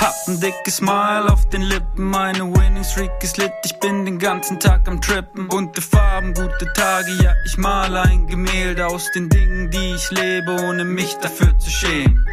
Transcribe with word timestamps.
Hab 0.00 0.14
ein 0.28 0.40
dickes 0.40 0.76
Smile 0.76 1.30
auf 1.30 1.46
den 1.50 1.60
Lippen, 1.60 2.06
meine 2.06 2.50
Winning 2.50 2.84
Streak 2.84 3.22
ist 3.22 3.36
lit, 3.36 3.52
ich 3.66 3.78
bin 3.80 4.06
den 4.06 4.18
ganzen 4.18 4.58
Tag 4.58 4.88
am 4.88 4.98
Trippen. 4.98 5.46
Bunte 5.46 5.82
Farben, 5.82 6.32
gute 6.32 6.72
Tage, 6.72 7.12
ja, 7.22 7.34
ich 7.44 7.58
male 7.58 8.00
ein 8.00 8.26
Gemälde 8.26 8.86
aus 8.86 9.10
den 9.12 9.28
Dingen, 9.28 9.70
die 9.70 9.94
ich 9.94 10.10
lebe, 10.10 10.52
ohne 10.52 10.86
mich 10.86 11.12
dafür 11.16 11.58
zu 11.58 11.68
schämen. 11.68 12.24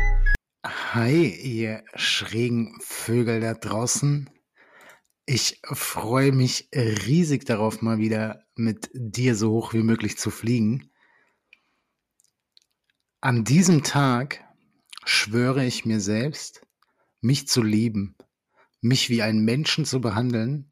Hi, 0.66 1.28
ihr 1.28 1.84
schrägen 1.94 2.80
Vögel 2.80 3.42
da 3.42 3.54
draußen. 3.54 4.30
Ich 5.26 5.60
freue 5.66 6.32
mich 6.32 6.70
riesig 6.74 7.44
darauf, 7.46 7.82
mal 7.82 7.98
wieder 7.98 8.46
mit 8.56 8.90
dir 8.94 9.36
so 9.36 9.52
hoch 9.52 9.74
wie 9.74 9.84
möglich 9.84 10.18
zu 10.18 10.32
fliegen. 10.32 10.90
An 13.20 13.44
diesem 13.44 13.84
Tag 13.84 14.42
schwöre 15.04 15.66
ich 15.66 15.84
mir 15.84 16.00
selbst, 16.00 16.62
mich 17.28 17.48
zu 17.48 17.62
lieben, 17.62 18.16
mich 18.82 19.12
wie 19.12 19.22
einen 19.22 19.46
Menschen 19.46 19.86
zu 19.86 20.02
behandeln, 20.02 20.72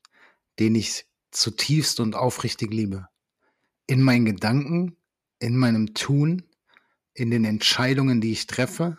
den 0.58 0.73
ich 0.73 1.06
zutiefst 1.30 2.00
und 2.00 2.16
aufrichtig 2.16 2.73
liebe. 2.73 3.08
In 3.86 4.02
meinen 4.02 4.25
Gedanken, 4.25 4.97
in 5.38 5.56
meinem 5.56 5.94
Tun, 5.94 6.42
in 7.14 7.30
den 7.30 7.45
Entscheidungen, 7.45 8.22
die 8.22 8.31
ich 8.31 8.47
treffe 8.47 8.97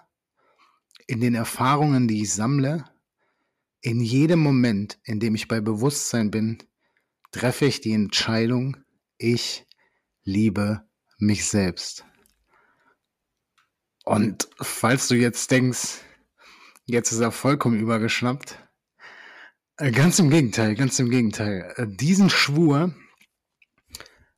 in 1.06 1.20
den 1.20 1.34
Erfahrungen, 1.34 2.08
die 2.08 2.22
ich 2.22 2.32
sammle, 2.32 2.84
in 3.80 4.00
jedem 4.00 4.41
Moment, 4.41 4.98
in 5.04 5.20
dem 5.20 5.34
ich 5.34 5.48
bei 5.48 5.60
Bewusstsein 5.60 6.30
bin, 6.30 6.58
treffe 7.30 7.66
ich 7.66 7.80
die 7.80 7.92
Entscheidung, 7.92 8.76
ich 9.18 9.66
liebe 10.24 10.82
mich 11.18 11.46
selbst. 11.46 12.04
Und 14.04 14.48
falls 14.60 15.08
du 15.08 15.14
jetzt 15.14 15.50
denkst, 15.50 16.00
jetzt 16.86 17.12
ist 17.12 17.20
er 17.20 17.32
vollkommen 17.32 17.78
übergeschnappt, 17.78 18.58
äh, 19.76 19.90
ganz 19.90 20.18
im 20.18 20.30
Gegenteil, 20.30 20.74
ganz 20.74 20.98
im 20.98 21.10
Gegenteil. 21.10 21.74
Äh, 21.76 21.86
diesen 21.86 22.30
Schwur 22.30 22.94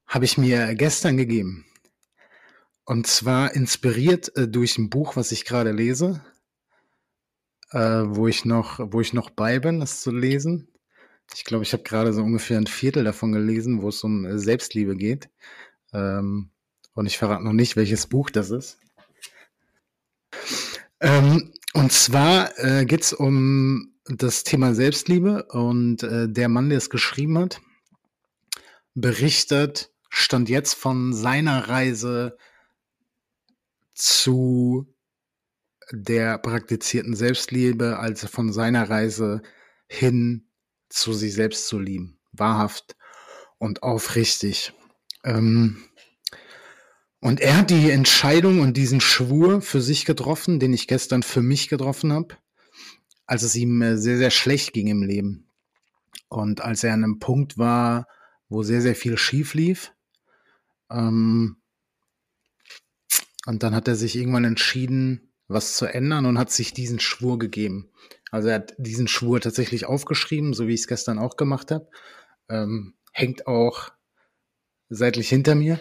habe 0.07 0.25
ich 0.25 0.39
mir 0.39 0.75
gestern 0.75 1.17
gegeben. 1.17 1.65
Und 2.85 3.07
zwar 3.07 3.55
inspiriert 3.55 4.35
äh, 4.37 4.49
durch 4.49 4.79
ein 4.79 4.91
Buch, 4.91 5.17
was 5.17 5.31
ich 5.33 5.45
gerade 5.45 5.73
lese 5.73 6.25
wo 7.71 8.27
ich 8.27 8.47
noch, 8.47 8.79
wo 8.79 9.03
ich 9.03 9.13
noch 9.13 9.29
bei 9.29 9.59
bin, 9.59 9.81
das 9.81 10.01
zu 10.01 10.11
lesen. 10.11 10.69
Ich 11.35 11.45
glaube, 11.45 11.65
ich 11.65 11.75
habe 11.75 11.83
gerade 11.83 12.15
so 12.15 12.23
ungefähr 12.23 12.57
ein 12.57 12.67
Viertel 12.67 13.05
davon 13.05 13.33
gelesen, 13.33 13.83
wo 13.83 13.89
es 13.91 14.03
um 14.03 14.39
Selbstliebe 14.39 14.97
geht. 14.97 15.29
Ähm, 15.93 16.51
und 16.95 17.07
ich 17.07 17.19
verrate 17.19 17.45
noch 17.45 17.53
nicht, 17.53 17.77
welches 17.77 18.07
Buch 18.07 18.31
das 18.31 18.51
ist. 18.51 18.79
Ähm, 21.01 21.53
und 21.75 21.93
zwar 21.93 22.59
äh, 22.59 22.85
geht 22.87 23.03
es 23.03 23.13
um 23.13 23.95
das 24.07 24.43
Thema 24.43 24.75
Selbstliebe 24.75 25.45
und 25.45 26.03
äh, 26.03 26.29
der 26.29 26.49
Mann, 26.49 26.71
der 26.71 26.79
es 26.79 26.91
geschrieben 26.91 27.39
hat, 27.39 27.61
berichtet, 28.95 29.93
stand 30.09 30.49
jetzt 30.49 30.75
von 30.75 31.13
seiner 31.13 31.69
Reise 31.69 32.37
zu 33.95 34.95
der 35.91 36.39
praktizierten 36.39 37.15
Selbstliebe, 37.15 37.99
als 37.99 38.25
von 38.27 38.53
seiner 38.53 38.89
Reise 38.89 39.43
hin 39.89 40.49
zu 40.89 41.13
sich 41.13 41.35
selbst 41.35 41.67
zu 41.67 41.79
lieben. 41.79 42.19
Wahrhaft 42.33 42.97
und 43.59 43.83
aufrichtig. 43.83 44.73
Ähm, 45.25 45.88
und 47.21 47.41
er 47.41 47.59
hat 47.59 47.71
die 47.71 47.91
Entscheidung 47.91 48.61
und 48.61 48.77
diesen 48.77 49.01
Schwur 49.01 49.61
für 49.61 49.81
sich 49.81 50.05
getroffen, 50.05 50.61
den 50.61 50.73
ich 50.73 50.87
gestern 50.87 51.23
für 51.23 51.43
mich 51.43 51.69
getroffen 51.69 52.13
habe, 52.13 52.37
als 53.27 53.43
es 53.43 53.57
ihm 53.57 53.83
äh, 53.83 53.97
sehr, 53.97 54.19
sehr 54.19 54.31
schlecht 54.31 54.73
ging 54.73 54.87
im 54.87 55.03
Leben. 55.03 55.51
Und 56.29 56.61
als 56.61 56.85
er 56.85 56.95
an 56.95 57.03
einem 57.03 57.19
Punkt 57.19 57.59
war, 57.59 58.07
wo 58.49 58.63
sehr, 58.63 58.83
sehr 58.83 58.95
viel 58.95 59.19
schief 59.19 59.55
lief. 59.55 59.93
Ähm, 60.91 61.57
und 63.47 63.63
dann 63.63 63.75
hat 63.75 63.89
er 63.89 63.97
sich 63.97 64.15
irgendwann 64.15 64.45
entschieden, 64.45 65.33
was 65.49 65.75
zu 65.77 65.87
ändern 65.87 66.27
und 66.27 66.39
hat 66.39 66.51
sich 66.51 66.73
diesen 66.73 67.01
Schwur 67.01 67.39
gegeben. 67.39 67.91
Also 68.31 68.49
er 68.49 68.57
hat 68.57 68.75
diesen 68.79 69.09
Schwur 69.09 69.41
tatsächlich 69.41 69.87
aufgeschrieben, 69.87 70.53
so 70.53 70.69
wie 70.69 70.75
ich 70.75 70.81
es 70.81 70.87
gestern 70.87 71.19
auch 71.19 71.37
gemacht 71.37 71.71
habe. 71.71 71.89
Ähm, 72.49 72.95
hängt 73.13 73.47
auch 73.47 73.91
seitlich 74.91 75.29
hinter 75.31 75.55
mir. 75.55 75.81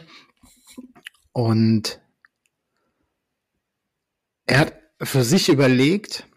Und 1.37 2.01
er 4.47 4.57
hat 4.57 4.73
für 5.03 5.23
sich 5.23 5.49
überlegt, 5.49 6.27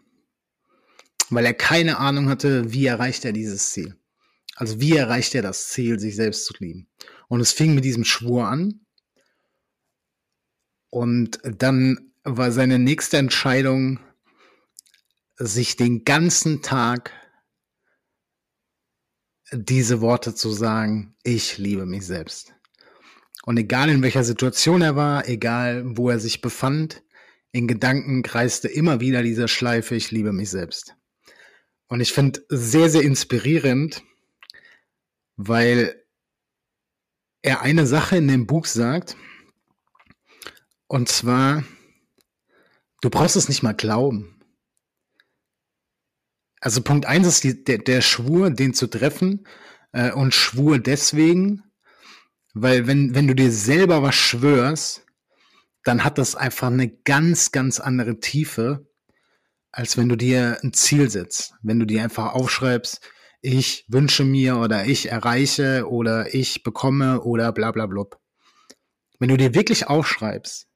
weil 1.31 1.43
er 1.43 1.55
keine 1.55 1.97
Ahnung 1.97 2.29
hatte, 2.29 2.71
wie 2.71 2.85
erreicht 2.85 3.25
er 3.25 3.31
dieses 3.31 3.71
Ziel. 3.71 3.99
Also 4.55 4.79
wie 4.79 4.95
erreicht 4.95 5.33
er 5.33 5.41
das 5.41 5.69
Ziel, 5.69 5.99
sich 5.99 6.15
selbst 6.15 6.45
zu 6.45 6.53
lieben. 6.59 6.87
Und 7.29 7.41
es 7.41 7.51
fing 7.51 7.73
mit 7.73 7.83
diesem 7.83 8.05
Schwur 8.05 8.45
an. 8.45 8.85
Und 10.91 11.39
dann 11.43 12.13
war 12.23 12.51
seine 12.51 12.77
nächste 12.77 13.17
Entscheidung, 13.17 13.99
sich 15.35 15.77
den 15.77 16.03
ganzen 16.03 16.61
Tag 16.61 17.11
diese 19.51 19.99
Worte 19.99 20.35
zu 20.35 20.51
sagen, 20.51 21.15
ich 21.23 21.57
liebe 21.57 21.87
mich 21.87 22.05
selbst. 22.05 22.53
Und 23.43 23.57
egal 23.57 23.89
in 23.89 24.01
welcher 24.01 24.23
Situation 24.23 24.81
er 24.81 24.95
war, 24.95 25.27
egal 25.27 25.83
wo 25.97 26.09
er 26.09 26.19
sich 26.19 26.41
befand, 26.41 27.03
in 27.51 27.67
Gedanken 27.67 28.23
kreiste 28.23 28.67
immer 28.67 28.99
wieder 28.99 29.23
diese 29.23 29.47
Schleife, 29.47 29.95
ich 29.95 30.11
liebe 30.11 30.31
mich 30.31 30.49
selbst. 30.49 30.95
Und 31.87 31.99
ich 31.99 32.13
finde 32.13 32.45
sehr, 32.49 32.89
sehr 32.89 33.01
inspirierend, 33.01 34.03
weil 35.35 36.01
er 37.41 37.61
eine 37.61 37.87
Sache 37.87 38.17
in 38.17 38.27
dem 38.27 38.47
Buch 38.47 38.65
sagt, 38.65 39.17
und 40.87 41.09
zwar, 41.09 41.63
Du 43.01 43.09
brauchst 43.09 43.35
es 43.35 43.49
nicht 43.49 43.63
mal 43.63 43.73
glauben. 43.73 44.39
Also 46.61 46.83
Punkt 46.83 47.07
eins 47.07 47.27
ist 47.27 47.43
die, 47.43 47.63
der, 47.63 47.79
der 47.79 48.01
Schwur, 48.01 48.51
den 48.51 48.75
zu 48.75 48.85
treffen 48.87 49.47
äh, 49.91 50.11
und 50.11 50.35
Schwur 50.35 50.77
deswegen, 50.77 51.63
weil 52.53 52.87
wenn, 52.87 53.15
wenn 53.15 53.27
du 53.27 53.35
dir 53.35 53.51
selber 53.51 54.03
was 54.03 54.15
schwörst, 54.15 55.05
dann 55.83 56.03
hat 56.03 56.17
das 56.17 56.35
einfach 56.35 56.67
eine 56.67 56.89
ganz, 56.89 57.51
ganz 57.51 57.79
andere 57.79 58.19
Tiefe, 58.19 58.87
als 59.71 59.97
wenn 59.97 60.09
du 60.09 60.15
dir 60.15 60.59
ein 60.61 60.73
Ziel 60.73 61.09
setzt. 61.09 61.53
Wenn 61.63 61.79
du 61.79 61.85
dir 61.85 62.03
einfach 62.03 62.33
aufschreibst, 62.33 63.01
ich 63.41 63.85
wünsche 63.87 64.23
mir 64.23 64.57
oder 64.57 64.85
ich 64.85 65.09
erreiche 65.09 65.89
oder 65.89 66.33
ich 66.33 66.63
bekomme 66.63 67.21
oder 67.21 67.51
bla 67.51 67.71
bla 67.71 67.87
bla. 67.87 68.05
Wenn 69.17 69.29
du 69.29 69.37
dir 69.37 69.55
wirklich 69.55 69.87
aufschreibst, 69.87 70.67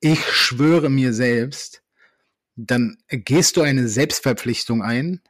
ich 0.00 0.24
schwöre 0.32 0.90
mir 0.90 1.12
selbst, 1.12 1.82
dann 2.54 2.98
gehst 3.08 3.56
du 3.56 3.62
eine 3.62 3.88
Selbstverpflichtung 3.88 4.82
ein 4.82 5.20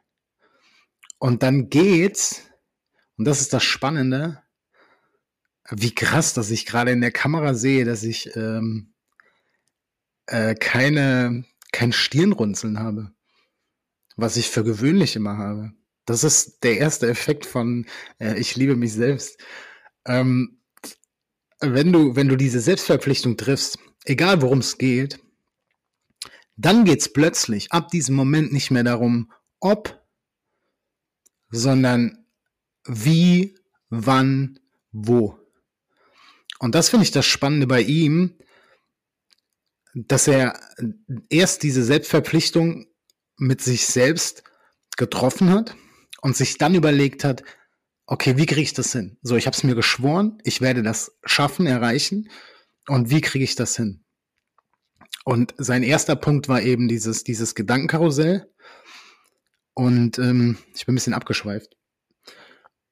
und 1.17 1.41
dann 1.41 1.69
geht's, 1.69 2.41
und 3.17 3.25
das 3.25 3.41
ist 3.41 3.53
das 3.53 3.63
Spannende, 3.63 4.42
wie 5.69 5.95
krass, 5.95 6.33
dass 6.33 6.51
ich 6.51 6.65
gerade 6.65 6.91
in 6.91 7.01
der 7.01 7.11
Kamera 7.11 7.53
sehe, 7.53 7.85
dass 7.85 8.03
ich 8.03 8.35
ähm, 8.35 8.93
äh, 10.27 10.55
keine, 10.55 11.45
kein 11.71 11.91
Stirnrunzeln 11.93 12.79
habe, 12.79 13.11
was 14.15 14.37
ich 14.37 14.49
für 14.49 14.63
gewöhnlich 14.63 15.15
immer 15.15 15.37
habe. 15.37 15.73
Das 16.05 16.23
ist 16.23 16.63
der 16.63 16.77
erste 16.77 17.07
Effekt 17.07 17.45
von 17.45 17.85
äh, 18.19 18.37
Ich 18.37 18.55
liebe 18.55 18.75
mich 18.75 18.93
selbst. 18.93 19.39
Ähm, 20.05 20.59
wenn 21.61 21.93
du, 21.93 22.15
wenn 22.15 22.27
du 22.27 22.35
diese 22.35 22.59
Selbstverpflichtung 22.59 23.37
triffst, 23.37 23.79
egal 24.03 24.41
worum 24.41 24.59
es 24.59 24.77
geht, 24.77 25.19
dann 26.55 26.83
geht 26.85 26.99
es 26.99 27.11
plötzlich 27.11 27.71
ab 27.71 27.89
diesem 27.89 28.15
Moment 28.15 28.51
nicht 28.51 28.69
mehr 28.69 28.83
darum, 28.83 29.31
ob, 29.59 30.05
sondern 31.49 32.25
wie, 32.85 33.55
wann, 33.89 34.59
wo. 34.91 35.42
Und 36.63 36.75
das 36.75 36.87
finde 36.87 37.03
ich 37.03 37.11
das 37.11 37.25
Spannende 37.25 37.67
bei 37.67 37.81
ihm, 37.81 38.37
dass 39.93 40.29
er 40.29 40.57
erst 41.29 41.61
diese 41.61 41.83
Selbstverpflichtung 41.83 42.85
mit 43.37 43.61
sich 43.61 43.85
selbst 43.85 44.45
getroffen 44.95 45.49
hat 45.49 45.75
und 46.21 46.37
sich 46.37 46.57
dann 46.57 46.73
überlegt 46.73 47.25
hat, 47.25 47.43
okay, 48.05 48.37
wie 48.37 48.45
kriege 48.45 48.61
ich 48.61 48.71
das 48.71 48.93
hin? 48.93 49.17
So, 49.23 49.35
ich 49.35 49.45
habe 49.45 49.57
es 49.57 49.65
mir 49.65 49.75
geschworen, 49.75 50.37
ich 50.45 50.61
werde 50.61 50.83
das 50.83 51.17
schaffen, 51.25 51.65
erreichen. 51.65 52.29
Und 52.87 53.09
wie 53.09 53.19
kriege 53.19 53.43
ich 53.43 53.55
das 53.55 53.75
hin? 53.75 54.05
Und 55.25 55.53
sein 55.57 55.83
erster 55.83 56.15
Punkt 56.15 56.47
war 56.47 56.61
eben 56.61 56.87
dieses, 56.87 57.25
dieses 57.25 57.55
Gedankenkarussell. 57.55 58.49
Und 59.73 60.17
ähm, 60.17 60.57
ich 60.73 60.85
bin 60.85 60.93
ein 60.93 60.95
bisschen 60.95 61.13
abgeschweift. 61.13 61.75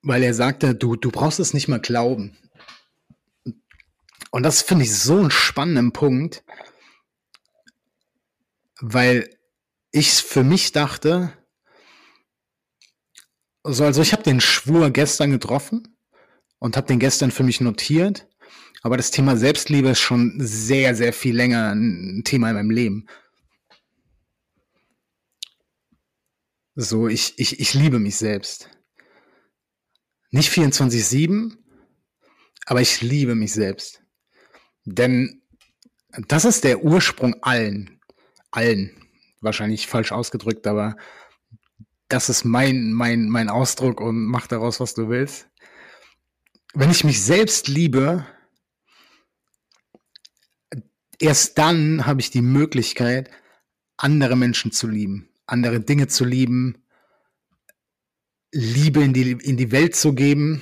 Weil 0.01 0.23
er 0.23 0.33
sagte, 0.33 0.75
du, 0.75 0.97
du 0.97 1.09
brauchst 1.09 1.39
es 1.39 1.53
nicht 1.53 1.69
mal 1.69 1.79
glauben. 1.79 2.38
Und 4.31 4.44
das 4.44 4.62
finde 4.62 4.86
ich 4.86 4.98
so 4.98 5.18
einen 5.19 5.31
spannenden 5.31 5.92
Punkt, 5.92 6.44
weil 8.80 9.30
ich 9.92 10.12
für 10.13 10.44
mich 10.44 10.72
dachte, 10.72 11.33
so, 13.63 13.83
also 13.83 14.01
ich 14.01 14.13
habe 14.13 14.24
den 14.24 14.42
Schwur 14.42 14.89
gestern 14.89 15.31
getroffen 15.31 15.95
und 16.57 16.78
habe 16.78 16.88
den 16.88 17.00
gestern 17.00 17.30
für 17.30 17.44
mich 17.44 17.62
notiert. 17.62 18.28
Aber 18.81 18.98
das 18.98 19.12
Thema 19.12 19.38
Selbstliebe 19.38 19.89
ist 19.89 20.00
schon 20.00 20.36
sehr, 20.39 20.95
sehr 20.95 21.13
viel 21.13 21.36
länger 21.36 21.72
ein 21.75 22.24
Thema 22.25 22.50
in 22.50 22.56
meinem 22.56 22.72
Leben. 22.72 23.06
So, 26.75 27.07
ich, 27.07 27.38
ich, 27.38 27.60
ich 27.60 27.74
liebe 27.74 28.00
mich 28.00 28.16
selbst. 28.16 28.69
Nicht 30.31 30.51
24-7, 30.51 31.57
aber 32.66 32.81
ich 32.81 33.01
liebe 33.01 33.36
mich 33.36 33.51
selbst. 33.51 34.00
Denn 34.86 35.42
das 36.28 36.45
ist 36.45 36.63
der 36.63 36.83
Ursprung 36.83 37.36
allen. 37.42 38.00
Allen. 38.51 38.92
Wahrscheinlich 39.42 39.88
falsch 39.88 40.12
ausgedrückt, 40.12 40.68
aber 40.68 40.95
das 42.07 42.30
ist 42.30 42.44
mein, 42.44 42.92
mein, 42.92 43.30
mein 43.30 43.50
Ausdruck 43.50 44.01
und 44.01 44.25
mach 44.25 44.48
daraus, 44.48 44.80
was 44.80 44.94
du 44.94 45.10
willst. 45.10 45.48
Wenn 46.74 46.92
ich 46.92 47.04
mich 47.04 47.24
selbst 47.24 47.68
liebe, 47.68 48.25
erst 51.19 51.57
dann 51.57 52.06
habe 52.06 52.22
ich 52.22 52.30
die 52.30 52.42
Möglichkeit, 52.42 53.31
andere 53.98 54.36
Menschen 54.36 54.72
zu 54.72 54.88
lieben, 54.88 55.30
andere 55.45 55.80
Dinge 55.80 56.07
zu 56.07 56.25
lieben, 56.25 56.78
Liebe 58.54 59.01
in 59.01 59.13
die, 59.13 59.31
in 59.31 59.56
die 59.56 59.72
Welt 59.72 59.95
zu 59.95 60.13
geben. 60.13 60.62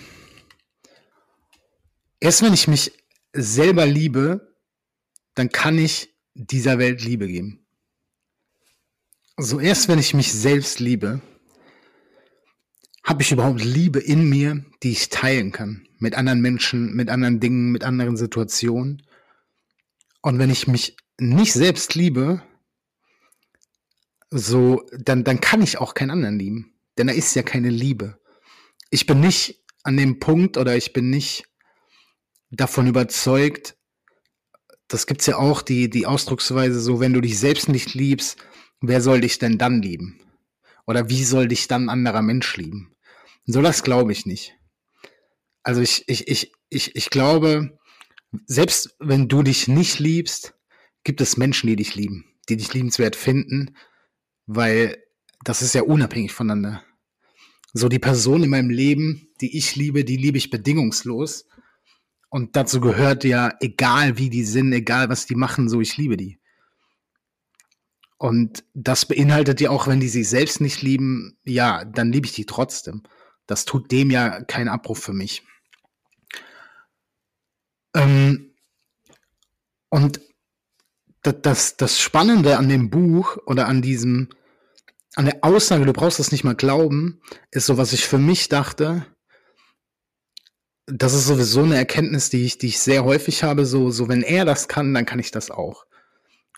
Erst 2.19 2.43
wenn 2.43 2.53
ich 2.53 2.67
mich 2.67 2.91
selber 3.33 3.85
liebe, 3.85 4.55
dann 5.35 5.49
kann 5.49 5.77
ich 5.77 6.13
dieser 6.33 6.79
Welt 6.79 7.03
Liebe 7.03 7.27
geben. 7.27 7.65
So 9.37 9.59
erst 9.59 9.87
wenn 9.87 9.99
ich 9.99 10.13
mich 10.13 10.33
selbst 10.33 10.79
liebe, 10.79 11.21
habe 13.03 13.21
ich 13.21 13.31
überhaupt 13.31 13.63
Liebe 13.63 13.99
in 13.99 14.29
mir, 14.29 14.63
die 14.83 14.91
ich 14.91 15.09
teilen 15.09 15.51
kann 15.51 15.87
mit 15.97 16.15
anderen 16.15 16.41
Menschen, 16.41 16.95
mit 16.95 17.09
anderen 17.09 17.39
Dingen, 17.39 17.71
mit 17.71 17.83
anderen 17.83 18.17
Situationen. 18.17 19.03
Und 20.21 20.39
wenn 20.39 20.49
ich 20.49 20.67
mich 20.67 20.97
nicht 21.19 21.53
selbst 21.53 21.95
liebe, 21.95 22.41
so, 24.31 24.85
dann, 24.91 25.23
dann 25.23 25.41
kann 25.41 25.61
ich 25.61 25.79
auch 25.79 25.93
keinen 25.93 26.11
anderen 26.11 26.39
lieben. 26.39 26.73
Denn 26.97 27.07
da 27.07 27.13
ist 27.13 27.35
ja 27.35 27.43
keine 27.43 27.69
Liebe. 27.69 28.19
Ich 28.89 29.05
bin 29.05 29.19
nicht 29.19 29.63
an 29.83 29.97
dem 29.97 30.19
Punkt 30.19 30.57
oder 30.57 30.75
ich 30.75 30.93
bin 30.93 31.09
nicht 31.09 31.48
davon 32.51 32.87
überzeugt, 32.87 33.77
das 34.87 35.05
gibt's 35.05 35.27
ja 35.27 35.37
auch, 35.37 35.61
die, 35.61 35.89
die 35.89 36.05
Ausdrucksweise 36.05 36.79
so, 36.79 36.99
wenn 36.99 37.13
du 37.13 37.21
dich 37.21 37.37
selbst 37.37 37.69
nicht 37.69 37.93
liebst, 37.93 38.37
wer 38.81 39.01
soll 39.01 39.21
dich 39.21 39.37
denn 39.39 39.57
dann 39.57 39.81
lieben? 39.81 40.19
Oder 40.87 41.09
wie 41.09 41.23
soll 41.23 41.47
dich 41.47 41.67
dann 41.67 41.85
ein 41.85 41.89
anderer 41.89 42.23
Mensch 42.23 42.57
lieben? 42.57 42.95
So 43.45 43.61
das 43.61 43.83
glaube 43.83 44.11
ich 44.11 44.25
nicht. 44.25 44.55
Also 45.63 45.81
ich, 45.81 46.03
ich, 46.07 46.27
ich, 46.27 46.51
ich, 46.69 46.95
ich 46.95 47.09
glaube, 47.09 47.77
selbst 48.45 48.95
wenn 48.99 49.27
du 49.27 49.43
dich 49.43 49.67
nicht 49.67 49.99
liebst, 49.99 50.55
gibt 51.03 51.21
es 51.21 51.37
Menschen, 51.37 51.67
die 51.67 51.75
dich 51.75 51.95
lieben, 51.95 52.25
die 52.47 52.57
dich 52.57 52.73
liebenswert 52.73 53.15
finden, 53.15 53.75
weil 54.45 54.97
das 55.43 55.61
ist 55.61 55.73
ja 55.73 55.83
unabhängig 55.83 56.31
voneinander. 56.31 56.83
So 57.73 57.87
die 57.87 57.99
Person 57.99 58.43
in 58.43 58.49
meinem 58.49 58.69
Leben, 58.69 59.29
die 59.41 59.57
ich 59.57 59.75
liebe, 59.75 60.03
die 60.03 60.17
liebe 60.17 60.37
ich 60.37 60.49
bedingungslos. 60.49 61.45
Und 62.29 62.55
dazu 62.55 62.79
gehört 62.79 63.23
ja, 63.23 63.53
egal 63.59 64.17
wie 64.17 64.29
die 64.29 64.43
sind, 64.43 64.71
egal 64.71 65.09
was 65.09 65.25
die 65.25 65.35
machen, 65.35 65.67
so 65.67 65.81
ich 65.81 65.97
liebe 65.97 66.15
die. 66.15 66.39
Und 68.17 68.63
das 68.73 69.05
beinhaltet 69.05 69.61
ja 69.61 69.69
auch, 69.69 69.87
wenn 69.87 69.99
die 69.99 70.09
sich 70.09 70.29
selbst 70.29 70.61
nicht 70.61 70.81
lieben, 70.81 71.37
ja, 71.43 71.85
dann 71.85 72.11
liebe 72.11 72.27
ich 72.27 72.33
die 72.33 72.45
trotzdem 72.45 73.03
das 73.49 73.65
tut 73.65 73.91
dem 73.91 74.11
ja 74.11 74.43
keinen 74.43 74.67
Abbruch 74.67 74.97
für 74.97 75.13
mich. 75.13 75.43
Ähm, 77.95 78.53
und 79.89 80.21
das, 81.23 81.75
das 81.75 81.99
Spannende 81.99 82.57
an 82.57 82.69
dem 82.69 82.91
Buch 82.91 83.37
oder 83.47 83.67
an 83.67 83.81
diesem, 83.81 84.29
an 85.15 85.25
der 85.25 85.43
Aussage, 85.43 85.85
du 85.85 85.93
brauchst 85.93 86.19
das 86.19 86.31
nicht 86.31 86.43
mal 86.43 86.55
glauben, 86.55 87.21
ist 87.49 87.65
so, 87.65 87.77
was 87.77 87.91
ich 87.91 88.05
für 88.05 88.19
mich 88.19 88.49
dachte, 88.49 89.05
das 90.91 91.13
ist 91.13 91.27
sowieso 91.27 91.63
eine 91.63 91.77
Erkenntnis, 91.77 92.29
die 92.29 92.45
ich, 92.45 92.57
die 92.57 92.67
ich 92.67 92.79
sehr 92.79 93.03
häufig 93.03 93.43
habe, 93.43 93.65
so, 93.65 93.91
so, 93.91 94.07
wenn 94.07 94.21
er 94.21 94.45
das 94.45 94.67
kann, 94.67 94.93
dann 94.93 95.05
kann 95.05 95.19
ich 95.19 95.31
das 95.31 95.51
auch. 95.51 95.85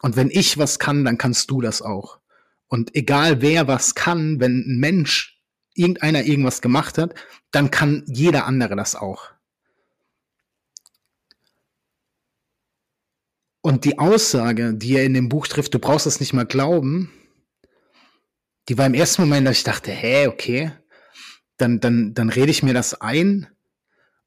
Und 0.01 0.15
wenn 0.15 0.29
ich 0.29 0.57
was 0.57 0.79
kann, 0.79 1.05
dann 1.05 1.17
kannst 1.17 1.51
du 1.51 1.61
das 1.61 1.81
auch. 1.81 2.19
Und 2.67 2.95
egal 2.95 3.41
wer 3.41 3.67
was 3.67 3.95
kann, 3.95 4.39
wenn 4.39 4.59
ein 4.61 4.79
Mensch 4.79 5.39
irgendeiner 5.73 6.23
irgendwas 6.23 6.61
gemacht 6.61 6.97
hat, 6.97 7.13
dann 7.51 7.71
kann 7.71 8.03
jeder 8.07 8.45
andere 8.45 8.75
das 8.75 8.95
auch. 8.95 9.29
Und 13.61 13.85
die 13.85 13.99
Aussage, 13.99 14.73
die 14.73 14.95
er 14.95 15.03
in 15.03 15.13
dem 15.13 15.29
Buch 15.29 15.47
trifft, 15.47 15.73
du 15.73 15.79
brauchst 15.79 16.07
es 16.07 16.19
nicht 16.19 16.33
mal 16.33 16.45
glauben, 16.45 17.11
die 18.69 18.77
war 18.77 18.87
im 18.87 18.93
ersten 18.93 19.21
Moment, 19.21 19.47
dass 19.47 19.57
ich 19.57 19.63
dachte, 19.63 19.91
hä, 19.91 20.27
okay, 20.27 20.71
dann, 21.57 21.79
dann, 21.79 22.13
dann 22.13 22.29
rede 22.29 22.49
ich 22.49 22.63
mir 22.63 22.73
das 22.73 22.99
ein 23.01 23.47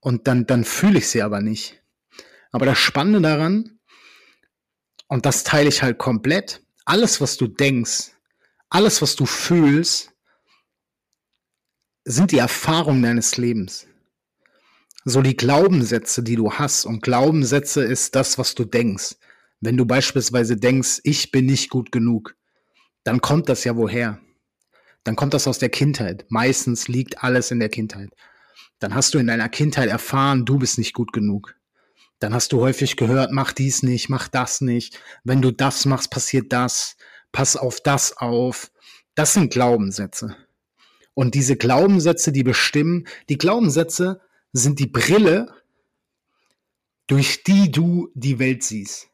und 0.05 0.29
dann, 0.29 0.47
dann 0.47 0.65
fühle 0.65 0.99
ich 0.99 1.09
sie 1.09 1.23
aber 1.23 1.41
nicht. 1.41 1.83
Aber 2.53 2.67
das 2.67 2.79
Spannende 2.79 3.23
daran, 3.23 3.79
und 5.09 5.25
das 5.25 5.45
teile 5.45 5.71
ich 5.71 5.83
halt 5.83 5.97
komplett, 5.99 6.63
alles, 6.85 7.23
was 7.23 7.39
du 7.39 7.47
denkst, 7.47 8.11
alles, 8.69 9.01
was 9.01 9.17
du 9.17 9.25
fühlst, 9.25 10.13
sind 12.05 12.33
die 12.33 12.39
Erfahrungen 12.39 13.03
deines 13.03 13.39
Lebens. 13.39 13.87
So 15.07 15.23
die 15.23 15.37
Glaubenssätze, 15.37 16.23
die 16.23 16.37
du 16.37 16.53
hast. 16.53 16.85
Und 16.85 17.03
Glaubenssätze 17.03 17.83
ist 17.83 18.15
das, 18.15 18.37
was 18.37 18.55
du 18.55 18.67
denkst. 18.67 19.17
Wenn 19.61 19.79
du 19.79 19.87
beispielsweise 19.87 20.59
denkst, 20.59 21.01
ich 21.05 21.31
bin 21.31 21.47
nicht 21.47 21.71
gut 21.71 21.93
genug, 21.93 22.37
dann 23.05 23.23
kommt 23.23 23.49
das 23.49 23.65
ja 23.65 23.75
woher? 23.77 24.21
Dann 25.03 25.17
kommt 25.17 25.33
das 25.33 25.47
aus 25.47 25.59
der 25.59 25.71
Kindheit. 25.71 26.27
Meistens 26.29 26.89
liegt 26.89 27.25
alles 27.25 27.51
in 27.51 27.59
der 27.59 27.71
Kindheit. 27.71 28.11
Dann 28.85 28.95
hast 28.95 29.15
du 29.15 29.19
in 29.19 29.27
deiner 29.27 29.49
Kindheit 29.49 29.89
erfahren, 29.89 30.45
du 30.45 30.59
bist 30.59 30.77
nicht 30.77 30.93
gut 30.93 31.15
genug. 31.15 31.57
Dann 32.19 32.35
hast 32.35 32.53
du 32.53 32.61
häufig 32.61 32.97
gehört, 32.97 33.33
mach 33.33 33.53
dies 33.53 33.83
nicht, 33.83 34.11
mach 34.11 34.29
das 34.29 34.61
nicht. 34.61 35.01
Wenn 35.25 35.41
du 35.41 35.53
das 35.53 35.87
machst, 35.87 36.11
passiert 36.11 36.53
das. 36.53 36.99
Pass 37.33 37.57
auf 37.57 37.81
das 37.81 38.15
auf. 38.19 38.71
Das 39.15 39.33
sind 39.33 39.51
Glaubenssätze. 39.51 40.37
Und 41.15 41.35
diese 41.35 41.57
Glaubenssätze, 41.57 42.31
die 42.31 42.43
bestimmen, 42.43 43.07
die 43.31 43.39
Glaubenssätze 43.39 44.21
sind 44.53 44.79
die 44.81 44.87
Brille, 44.87 45.51
durch 47.07 47.43
die 47.43 47.73
du 47.73 48.11
die 48.13 48.39
Welt 48.39 48.65
siehst. 48.65 49.09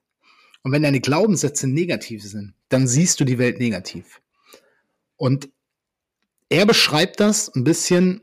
Und 0.64 0.72
wenn 0.72 0.82
deine 0.82 1.00
Glaubenssätze 1.00 1.68
negativ 1.68 2.24
sind, 2.24 2.54
dann 2.70 2.88
siehst 2.88 3.20
du 3.20 3.24
die 3.24 3.38
Welt 3.38 3.60
negativ. 3.60 4.20
Und 5.16 5.48
er 6.48 6.66
beschreibt 6.66 7.20
das 7.20 7.54
ein 7.54 7.62
bisschen, 7.62 8.22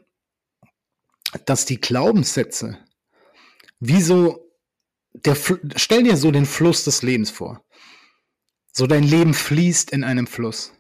dass 1.46 1.66
die 1.66 1.80
Glaubenssätze, 1.80 2.78
wie 3.80 4.02
so, 4.02 4.52
der, 5.14 5.36
stell 5.76 6.04
dir 6.04 6.18
so 6.18 6.32
den 6.32 6.46
Fluss 6.46 6.84
des 6.84 7.02
Lebens 7.04 7.32
vor. 7.32 7.64
So 8.72 8.88
dein 8.88 9.04
Leben 9.04 9.34
fließt 9.34 9.92
in 9.92 10.04
einem 10.04 10.28
Fluss. 10.28 10.74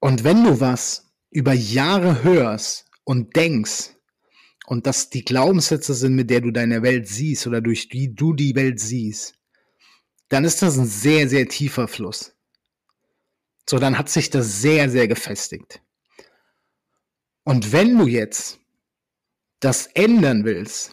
Und 0.00 0.24
wenn 0.24 0.44
du 0.44 0.60
was 0.60 1.10
über 1.30 1.52
Jahre 1.52 2.22
hörst 2.22 2.86
und 3.04 3.36
denkst 3.36 3.96
und 4.66 4.86
das 4.86 5.10
die 5.10 5.24
Glaubenssätze 5.24 5.94
sind, 5.94 6.14
mit 6.14 6.30
der 6.30 6.40
du 6.40 6.50
deine 6.50 6.82
Welt 6.82 7.08
siehst 7.08 7.46
oder 7.46 7.60
durch 7.60 7.88
die 7.88 8.14
du 8.14 8.34
die 8.34 8.54
Welt 8.54 8.80
siehst, 8.80 9.34
dann 10.28 10.44
ist 10.44 10.62
das 10.62 10.78
ein 10.78 10.86
sehr, 10.86 11.28
sehr 11.28 11.48
tiefer 11.48 11.88
Fluss. 11.88 12.34
So, 13.68 13.78
dann 13.78 13.98
hat 13.98 14.08
sich 14.08 14.30
das 14.30 14.60
sehr, 14.60 14.90
sehr 14.90 15.08
gefestigt. 15.08 15.82
Und 17.44 17.72
wenn 17.72 17.98
du 17.98 18.06
jetzt 18.06 18.59
das 19.60 19.86
ändern 19.86 20.44
willst 20.44 20.92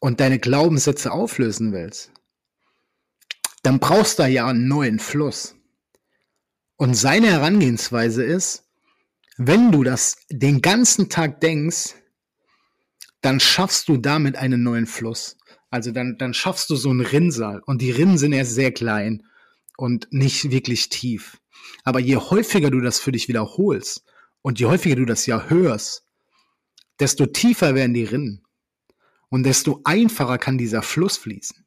und 0.00 0.20
deine 0.20 0.38
Glaubenssätze 0.38 1.12
auflösen 1.12 1.72
willst, 1.72 2.10
dann 3.62 3.78
brauchst 3.78 4.18
du 4.18 4.26
ja 4.26 4.46
einen 4.46 4.68
neuen 4.68 4.98
Fluss. 4.98 5.54
Und 6.76 6.94
seine 6.94 7.28
Herangehensweise 7.30 8.24
ist, 8.24 8.64
wenn 9.36 9.72
du 9.72 9.82
das 9.82 10.18
den 10.28 10.60
ganzen 10.60 11.08
Tag 11.08 11.40
denkst, 11.40 11.94
dann 13.20 13.40
schaffst 13.40 13.88
du 13.88 13.96
damit 13.96 14.36
einen 14.36 14.62
neuen 14.62 14.86
Fluss. 14.86 15.38
Also 15.70 15.90
dann, 15.90 16.18
dann 16.18 16.34
schaffst 16.34 16.70
du 16.70 16.76
so 16.76 16.90
einen 16.90 17.00
Rinnsal. 17.00 17.60
Und 17.64 17.80
die 17.80 17.90
Rinnen 17.90 18.18
sind 18.18 18.32
erst 18.32 18.54
sehr 18.54 18.70
klein 18.70 19.22
und 19.76 20.08
nicht 20.10 20.50
wirklich 20.50 20.88
tief. 20.88 21.38
Aber 21.84 22.00
je 22.00 22.16
häufiger 22.16 22.70
du 22.70 22.80
das 22.80 23.00
für 23.00 23.12
dich 23.12 23.28
wiederholst 23.28 24.04
und 24.42 24.60
je 24.60 24.66
häufiger 24.66 24.96
du 24.96 25.04
das 25.04 25.26
ja 25.26 25.48
hörst, 25.48 26.03
desto 27.00 27.26
tiefer 27.26 27.74
werden 27.74 27.94
die 27.94 28.04
Rinnen. 28.04 28.44
Und 29.28 29.44
desto 29.44 29.80
einfacher 29.84 30.38
kann 30.38 30.58
dieser 30.58 30.82
Fluss 30.82 31.16
fließen. 31.16 31.66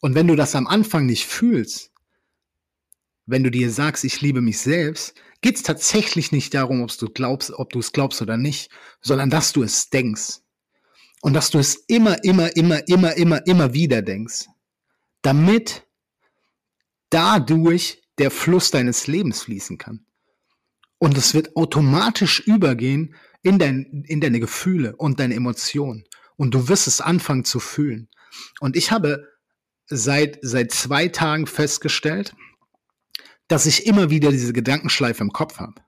Und 0.00 0.14
wenn 0.14 0.26
du 0.26 0.36
das 0.36 0.54
am 0.54 0.66
Anfang 0.66 1.06
nicht 1.06 1.26
fühlst, 1.26 1.90
wenn 3.24 3.44
du 3.44 3.50
dir 3.50 3.70
sagst, 3.70 4.04
ich 4.04 4.20
liebe 4.20 4.40
mich 4.40 4.58
selbst, 4.58 5.14
geht 5.40 5.56
es 5.56 5.62
tatsächlich 5.62 6.32
nicht 6.32 6.54
darum, 6.54 6.82
ob 6.82 6.96
du 6.96 7.08
glaubst, 7.08 7.50
es 7.50 7.92
glaubst 7.92 8.20
oder 8.20 8.36
nicht, 8.36 8.70
sondern 9.00 9.30
dass 9.30 9.52
du 9.52 9.62
es 9.62 9.90
denkst. 9.90 10.40
Und 11.20 11.34
dass 11.34 11.50
du 11.50 11.58
es 11.58 11.76
immer, 11.86 12.22
immer, 12.24 12.54
immer, 12.56 12.86
immer, 12.88 13.16
immer, 13.16 13.46
immer 13.46 13.72
wieder 13.72 14.02
denkst. 14.02 14.46
Damit 15.22 15.86
dadurch 17.10 18.02
der 18.18 18.30
Fluss 18.30 18.70
deines 18.70 19.06
Lebens 19.06 19.42
fließen 19.42 19.78
kann. 19.78 20.04
Und 20.98 21.16
es 21.16 21.32
wird 21.32 21.56
automatisch 21.56 22.40
übergehen 22.40 23.14
in, 23.42 23.58
dein, 23.58 24.04
in 24.06 24.20
deine 24.20 24.40
Gefühle 24.40 24.96
und 24.96 25.20
deine 25.20 25.34
Emotionen. 25.34 26.04
Und 26.36 26.54
du 26.54 26.68
wirst 26.68 26.86
es 26.86 27.00
anfangen 27.00 27.44
zu 27.44 27.60
fühlen. 27.60 28.08
Und 28.60 28.76
ich 28.76 28.90
habe 28.90 29.28
seit, 29.86 30.38
seit 30.42 30.72
zwei 30.72 31.08
Tagen 31.08 31.46
festgestellt, 31.46 32.34
dass 33.48 33.66
ich 33.66 33.86
immer 33.86 34.10
wieder 34.10 34.30
diese 34.30 34.52
Gedankenschleife 34.52 35.22
im 35.22 35.32
Kopf 35.32 35.58
habe. 35.58 35.82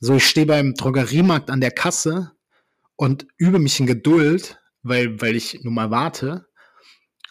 So, 0.00 0.16
ich 0.16 0.26
stehe 0.26 0.46
beim 0.46 0.74
Drogeriemarkt 0.74 1.50
an 1.50 1.60
der 1.60 1.70
Kasse 1.70 2.32
und 2.96 3.26
übe 3.36 3.58
mich 3.58 3.78
in 3.78 3.86
Geduld, 3.86 4.58
weil, 4.82 5.20
weil 5.20 5.36
ich 5.36 5.62
nun 5.62 5.74
mal 5.74 5.90
warte. 5.90 6.46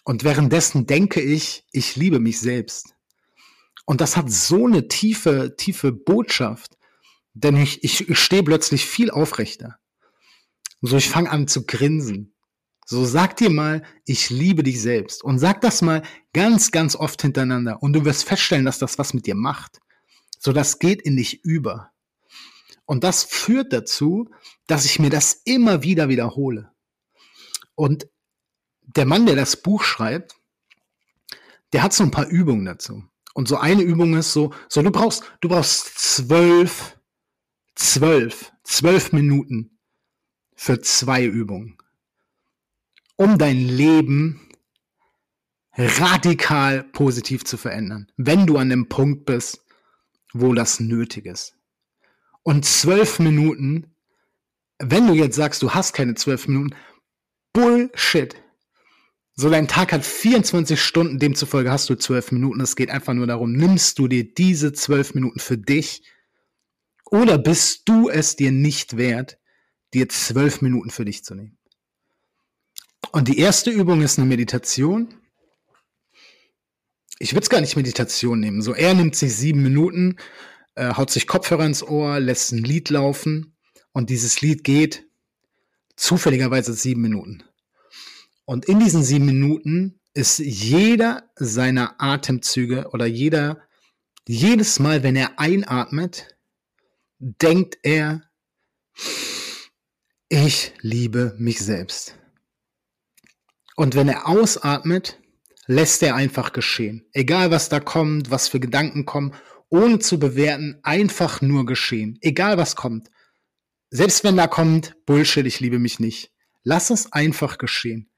Und 0.04 0.24
währenddessen 0.24 0.86
denke 0.86 1.22
ich, 1.22 1.66
ich 1.72 1.96
liebe 1.96 2.20
mich 2.20 2.40
selbst. 2.40 2.96
Und 3.86 4.02
das 4.02 4.16
hat 4.16 4.32
so 4.32 4.68
eine 4.68 4.88
tiefe, 4.88 5.56
tiefe 5.58 5.92
Botschaft, 5.92 6.78
denn 7.34 7.56
ich, 7.56 7.84
ich, 7.84 8.10
ich 8.10 8.20
stehe 8.20 8.44
plötzlich 8.44 8.86
viel 8.86 9.12
aufrechter. 9.12 9.80
So, 10.82 10.98
ich 10.98 11.10
fange 11.10 11.30
an 11.30 11.48
zu 11.48 11.66
grinsen. 11.66 12.34
So, 12.86 13.06
sag 13.06 13.38
dir 13.38 13.50
mal, 13.50 13.84
ich 14.06 14.30
liebe 14.30 14.64
dich 14.64 14.82
selbst. 14.82 15.24
Und 15.24 15.38
sag 15.38 15.62
das 15.62 15.82
mal 15.82 16.02
ganz, 16.34 16.72
ganz 16.72 16.96
oft 16.96 17.22
hintereinander. 17.22 17.84
Und 17.84 17.94
du 17.94 18.06
wirst 18.06 18.24
feststellen, 18.24 18.66
dass 18.66 18.80
das 18.80 18.98
was 18.98 19.14
mit 19.14 19.28
dir 19.28 19.36
macht. 19.36 19.80
So, 20.40 20.54
das 20.54 20.80
geht 20.80 21.02
in 21.02 21.18
dich 21.18 21.44
über. 21.44 21.92
Und 22.86 23.04
das 23.04 23.24
führt 23.24 23.74
dazu, 23.74 24.30
dass 24.66 24.86
ich 24.86 24.98
mir 24.98 25.12
das 25.12 25.42
immer 25.46 25.84
wieder 25.84 26.10
wiederhole. 26.10 26.72
Und 27.76 28.08
der 28.82 29.06
Mann, 29.06 29.28
der 29.28 29.36
das 29.36 29.62
Buch 29.62 29.84
schreibt, 29.84 30.36
der 31.74 31.84
hat 31.84 31.94
so 31.94 32.04
ein 32.04 32.12
paar 32.12 32.28
Übungen 32.28 32.66
dazu. 32.66 33.04
Und 33.36 33.48
so 33.48 33.58
eine 33.58 33.84
Übung 33.84 34.18
ist 34.18 34.34
so, 34.34 34.52
so 34.68 34.82
du 34.82 34.92
brauchst, 34.92 35.24
du 35.42 35.50
brauchst 35.50 36.00
zwölf, 36.00 36.99
zwölf, 37.80 38.52
zwölf 38.64 39.14
Minuten 39.14 39.80
für 40.56 40.82
zwei 40.82 41.26
Übungen, 41.26 41.78
um 43.16 43.38
dein 43.38 43.58
Leben 43.58 44.42
radikal 45.76 46.84
positiv 46.84 47.46
zu 47.46 47.56
verändern, 47.58 48.12
wenn 48.18 48.46
du 48.46 48.58
an 48.58 48.70
dem 48.70 48.90
Punkt 48.90 49.26
bist, 49.26 49.66
wo 50.34 50.54
das 50.54 50.80
nötig 50.80 51.26
ist. 51.26 51.56
Und 52.44 52.66
zwölf 52.66 53.20
Minuten, 53.20 53.96
wenn 54.80 55.08
du 55.08 55.14
jetzt 55.14 55.36
sagst, 55.36 55.62
du 55.62 55.72
hast 55.72 55.94
keine 55.94 56.16
zwölf 56.16 56.48
Minuten, 56.48 56.76
Bullshit. 57.54 58.36
So 59.36 59.50
dein 59.50 59.70
Tag 59.70 59.94
hat 59.94 60.06
24 60.06 60.82
Stunden, 60.82 61.18
demzufolge 61.18 61.72
hast 61.72 61.90
du 61.90 61.96
zwölf 61.96 62.34
Minuten. 62.34 62.60
Es 62.60 62.76
geht 62.76 62.90
einfach 62.90 63.14
nur 63.14 63.28
darum, 63.28 63.54
nimmst 63.54 63.98
du 64.00 64.10
dir 64.10 64.34
diese 64.34 64.74
zwölf 64.74 65.16
Minuten 65.16 65.40
für 65.40 65.58
dich 65.58 66.04
oder 67.12 67.38
bist 67.38 67.88
du 67.88 68.10
es 68.10 68.36
dir 68.36 68.52
nicht 68.52 68.98
wert, 68.98 69.40
dir 69.94 70.10
zwölf 70.10 70.62
Minuten 70.62 70.90
für 70.90 71.06
dich 71.06 71.24
zu 71.24 71.36
nehmen? 71.36 71.58
Und 73.12 73.28
die 73.28 73.40
erste 73.40 73.72
Übung 73.72 74.02
ist 74.02 74.20
eine 74.20 74.28
Meditation. 74.28 75.16
Ich 77.18 77.34
würde 77.34 77.44
es 77.44 77.50
gar 77.50 77.62
nicht 77.62 77.76
Meditation 77.76 78.40
nehmen. 78.40 78.62
So, 78.62 78.74
er 78.74 78.94
nimmt 78.94 79.16
sich 79.16 79.36
sieben 79.36 79.64
Minuten, 79.64 80.18
äh, 80.76 80.94
haut 80.94 81.10
sich 81.10 81.28
Kopfhörer 81.28 81.66
ins 81.66 81.84
Ohr, 81.84 82.20
lässt 82.20 82.52
ein 82.52 82.64
Lied 82.64 82.90
laufen 82.90 83.58
und 83.92 84.10
dieses 84.10 84.42
Lied 84.42 84.64
geht 84.64 85.06
zufälligerweise 85.96 86.74
sieben 86.74 87.02
Minuten. 87.02 87.44
Und 88.46 88.66
in 88.66 88.80
diesen 88.80 89.04
sieben 89.04 89.26
Minuten 89.26 90.00
ist 90.14 90.40
jeder 90.40 91.30
seiner 91.36 92.02
Atemzüge 92.02 92.90
oder 92.92 93.06
jeder, 93.06 93.62
jedes 94.28 94.80
Mal, 94.80 95.04
wenn 95.04 95.16
er 95.16 95.40
einatmet, 95.40 96.39
denkt 97.20 97.78
er, 97.84 98.24
ich 100.30 100.74
liebe 100.82 101.36
mich 101.38 101.60
selbst. 101.60 102.16
Und 103.76 103.96
wenn 103.96 104.10
er 104.10 104.28
ausatmet, 104.28 105.20
lässt 105.68 106.02
er 106.04 106.16
einfach 106.16 106.52
geschehen. 106.52 107.06
Egal 107.14 107.52
was 107.52 107.70
da 107.70 107.80
kommt, 107.80 108.32
was 108.32 108.48
für 108.48 108.60
Gedanken 108.60 109.06
kommen, 109.06 109.34
ohne 109.70 110.00
zu 110.00 110.20
bewerten, 110.20 110.80
einfach 110.84 111.42
nur 111.42 111.66
geschehen. 111.66 112.18
Egal 112.22 112.58
was 112.58 112.76
kommt. 112.76 113.10
Selbst 113.92 114.24
wenn 114.24 114.38
da 114.38 114.48
kommt, 114.48 114.96
Bullshit, 115.06 115.46
ich 115.46 115.60
liebe 115.60 115.80
mich 115.80 116.00
nicht. 116.00 116.32
Lass 116.64 116.90
es 116.90 117.14
einfach 117.14 117.58
geschehen. 117.58 118.10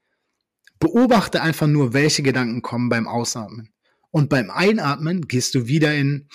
Beobachte 0.80 1.42
einfach 1.42 1.66
nur, 1.66 1.92
welche 1.92 2.22
Gedanken 2.22 2.62
kommen 2.62 2.88
beim 2.88 3.06
Ausatmen. 3.06 3.72
Und 4.10 4.28
beim 4.28 4.50
Einatmen 4.50 5.28
gehst 5.28 5.54
du 5.54 5.66
wieder 5.66 5.94
in 5.94 6.28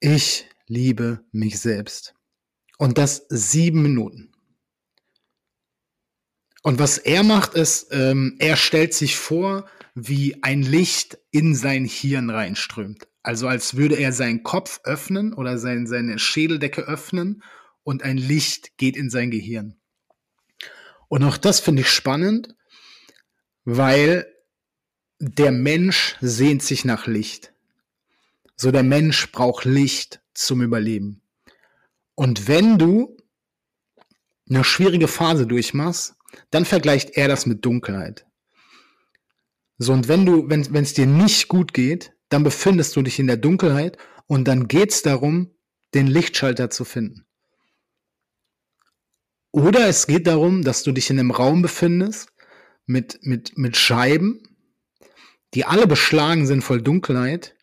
Ich 0.00 0.49
liebe 0.70 1.24
mich 1.32 1.58
selbst. 1.58 2.14
Und 2.78 2.96
das 2.96 3.26
sieben 3.28 3.82
Minuten. 3.82 4.32
Und 6.62 6.78
was 6.78 6.96
er 6.96 7.22
macht, 7.22 7.54
ist, 7.54 7.88
ähm, 7.90 8.36
er 8.38 8.56
stellt 8.56 8.94
sich 8.94 9.16
vor, 9.16 9.68
wie 9.94 10.42
ein 10.42 10.62
Licht 10.62 11.18
in 11.30 11.54
sein 11.54 11.84
Hirn 11.84 12.30
reinströmt. 12.30 13.08
Also 13.22 13.48
als 13.48 13.76
würde 13.76 13.96
er 13.96 14.12
seinen 14.12 14.42
Kopf 14.44 14.80
öffnen 14.84 15.34
oder 15.34 15.58
sein, 15.58 15.86
seine 15.86 16.18
Schädeldecke 16.18 16.82
öffnen 16.82 17.42
und 17.82 18.02
ein 18.02 18.16
Licht 18.16 18.76
geht 18.78 18.96
in 18.96 19.10
sein 19.10 19.30
Gehirn. 19.30 19.76
Und 21.08 21.24
auch 21.24 21.36
das 21.36 21.60
finde 21.60 21.82
ich 21.82 21.90
spannend, 21.90 22.54
weil 23.64 24.26
der 25.18 25.50
Mensch 25.50 26.16
sehnt 26.20 26.62
sich 26.62 26.84
nach 26.84 27.06
Licht. 27.06 27.52
So 28.56 28.70
der 28.70 28.84
Mensch 28.84 29.32
braucht 29.32 29.64
Licht 29.64 30.20
zum 30.46 30.62
Überleben. 30.62 31.22
Und 32.14 32.48
wenn 32.48 32.78
du 32.78 33.16
eine 34.48 34.64
schwierige 34.64 35.08
Phase 35.08 35.46
durchmachst, 35.46 36.14
dann 36.50 36.64
vergleicht 36.64 37.16
er 37.16 37.28
das 37.28 37.46
mit 37.46 37.64
Dunkelheit. 37.64 38.26
So, 39.78 39.92
und 39.92 40.08
wenn 40.08 40.26
du, 40.26 40.48
wenn 40.48 40.62
es 40.74 40.94
dir 40.94 41.06
nicht 41.06 41.48
gut 41.48 41.72
geht, 41.72 42.12
dann 42.28 42.44
befindest 42.44 42.94
du 42.96 43.02
dich 43.02 43.18
in 43.18 43.26
der 43.26 43.36
Dunkelheit 43.36 43.96
und 44.26 44.46
dann 44.46 44.68
geht 44.68 44.90
es 44.92 45.02
darum, 45.02 45.54
den 45.94 46.06
Lichtschalter 46.06 46.70
zu 46.70 46.84
finden. 46.84 47.26
Oder 49.52 49.88
es 49.88 50.06
geht 50.06 50.26
darum, 50.26 50.62
dass 50.62 50.82
du 50.82 50.92
dich 50.92 51.10
in 51.10 51.18
einem 51.18 51.32
Raum 51.32 51.62
befindest 51.62 52.32
mit, 52.86 53.18
mit, 53.22 53.58
mit 53.58 53.76
Scheiben, 53.76 54.42
die 55.54 55.64
alle 55.64 55.86
beschlagen 55.86 56.46
sind 56.46 56.62
voll 56.62 56.82
Dunkelheit. 56.82 57.56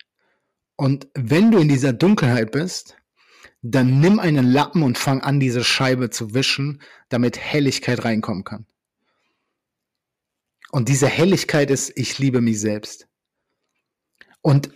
Und 0.78 1.08
wenn 1.14 1.50
du 1.50 1.58
in 1.58 1.68
dieser 1.68 1.92
Dunkelheit 1.92 2.52
bist, 2.52 2.96
dann 3.62 3.98
nimm 3.98 4.20
einen 4.20 4.46
Lappen 4.46 4.84
und 4.84 4.96
fang 4.96 5.20
an, 5.22 5.40
diese 5.40 5.64
Scheibe 5.64 6.08
zu 6.10 6.34
wischen, 6.34 6.80
damit 7.08 7.36
Helligkeit 7.36 8.04
reinkommen 8.04 8.44
kann. 8.44 8.64
Und 10.70 10.88
diese 10.88 11.08
Helligkeit 11.08 11.72
ist, 11.72 11.90
ich 11.96 12.20
liebe 12.20 12.40
mich 12.40 12.60
selbst. 12.60 13.08
Und 14.40 14.70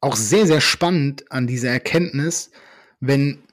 auch 0.00 0.16
sehr, 0.16 0.44
sehr 0.44 0.60
spannend 0.60 1.30
an 1.30 1.46
dieser 1.46 1.70
Erkenntnis, 1.70 2.50
wenn 2.98 3.44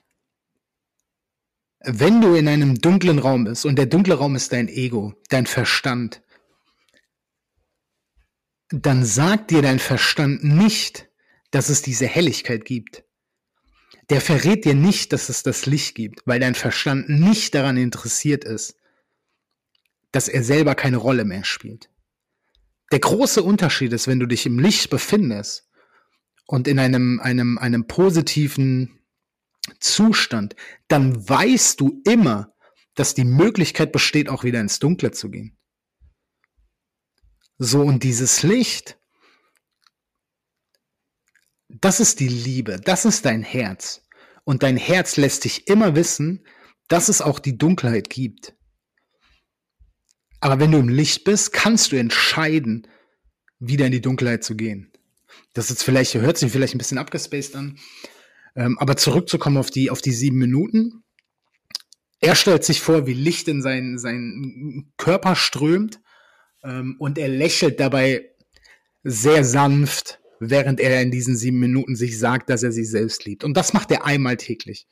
wenn 1.86 2.22
du 2.22 2.34
in 2.34 2.48
einem 2.48 2.80
dunklen 2.80 3.20
Raum 3.20 3.44
bist 3.44 3.66
und 3.66 3.76
der 3.76 3.88
dunkle 3.88 4.16
Raum 4.16 4.36
ist 4.36 4.54
dein 4.54 4.70
Ego, 4.70 5.14
dein 5.28 5.46
Verstand, 5.46 6.24
dann 8.70 9.04
sagt 9.04 9.52
dir 9.52 9.62
dein 9.62 9.80
Verstand 9.80 10.46
nicht, 10.46 11.10
dass 11.54 11.70
es 11.70 11.84
diese 11.84 12.08
Helligkeit 12.08 12.66
gibt. 12.66 13.04
Der 14.10 14.22
verrät 14.22 14.66
dir 14.66 14.74
nicht, 14.74 15.14
dass 15.14 15.30
es 15.30 15.44
das 15.44 15.68
Licht 15.68 15.94
gibt, 15.94 16.26
weil 16.26 16.40
dein 16.40 16.56
Verstand 16.56 17.10
nicht 17.10 17.54
daran 17.54 17.78
interessiert 17.78 18.44
ist, 18.44 18.76
dass 20.12 20.28
er 20.28 20.44
selber 20.44 20.74
keine 20.74 20.98
Rolle 20.98 21.26
mehr 21.26 21.44
spielt. 21.44 21.92
Der 22.92 23.00
große 23.00 23.44
Unterschied 23.44 23.94
ist, 23.94 24.08
wenn 24.08 24.20
du 24.20 24.26
dich 24.26 24.48
im 24.48 24.58
Licht 24.58 24.90
befindest 24.90 25.70
und 26.48 26.68
in 26.68 26.80
einem, 26.80 27.20
einem, 27.22 27.60
einem 27.60 27.86
positiven 27.86 29.00
Zustand, 29.80 30.56
dann 30.88 31.30
weißt 31.30 31.80
du 31.80 32.02
immer, 32.04 32.56
dass 32.96 33.14
die 33.14 33.26
Möglichkeit 33.26 33.92
besteht, 33.92 34.28
auch 34.28 34.44
wieder 34.44 34.60
ins 34.60 34.80
Dunkle 34.80 35.12
zu 35.12 35.30
gehen. 35.30 35.56
So, 37.60 37.82
und 37.82 38.04
dieses 38.04 38.42
Licht, 38.42 38.98
das 41.82 42.00
ist 42.00 42.20
die 42.20 42.28
Liebe, 42.28 42.80
das 42.84 43.06
ist 43.06 43.26
dein 43.26 43.44
Herz. 43.44 44.02
Und 44.44 44.64
dein 44.64 44.78
Herz 44.78 45.18
lässt 45.18 45.46
dich 45.46 45.68
immer 45.68 45.96
wissen, 45.96 46.46
dass 46.88 47.10
es 47.10 47.22
auch 47.22 47.40
die 47.40 47.58
Dunkelheit 47.58 48.10
gibt. 48.10 48.54
Aber 50.42 50.60
wenn 50.60 50.72
du 50.72 50.80
im 50.80 50.90
Licht 50.90 51.24
bist, 51.24 51.54
kannst 51.54 51.92
du 51.92 51.96
entscheiden, 51.96 52.88
wieder 53.60 53.86
in 53.86 53.94
die 53.94 54.02
Dunkelheit 54.02 54.44
zu 54.44 54.56
gehen. 54.56 54.92
Das 55.54 55.72
ist 55.72 55.84
vielleicht, 55.84 56.14
hört 56.16 56.38
sich 56.38 56.52
vielleicht 56.52 56.76
ein 56.76 56.80
bisschen 56.80 56.98
abgespaced 56.98 57.56
an. 57.56 57.80
Ähm, 58.56 58.78
aber 58.78 58.98
zurückzukommen 58.98 59.58
auf 59.58 59.72
die, 59.72 59.90
auf 59.90 60.02
die 60.02 60.12
sieben 60.12 60.38
Minuten. 60.38 61.04
Er 62.20 62.36
stellt 62.36 62.64
sich 62.64 62.82
vor, 62.82 63.08
wie 63.08 63.14
Licht 63.14 63.48
in 63.48 63.62
seinen, 63.62 63.98
seinen 63.98 64.92
Körper 64.98 65.36
strömt 65.36 66.02
ähm, 66.64 66.98
und 67.00 67.18
er 67.18 67.30
lächelt 67.30 67.80
dabei 67.80 68.30
sehr 69.04 69.44
sanft, 69.44 70.20
während 70.50 70.80
er 70.80 71.02
in 71.02 71.12
diesen 71.12 71.36
sieben 71.36 71.60
Minuten 71.60 71.96
sich 71.96 72.18
sagt, 72.20 72.50
dass 72.50 72.64
er 72.64 72.72
sich 72.72 72.90
selbst 72.90 73.26
liebt. 73.26 73.44
Und 73.44 73.56
das 73.56 73.74
macht 73.74 73.92
er 73.92 74.06
einmal 74.06 74.38
täglich. 74.38 74.88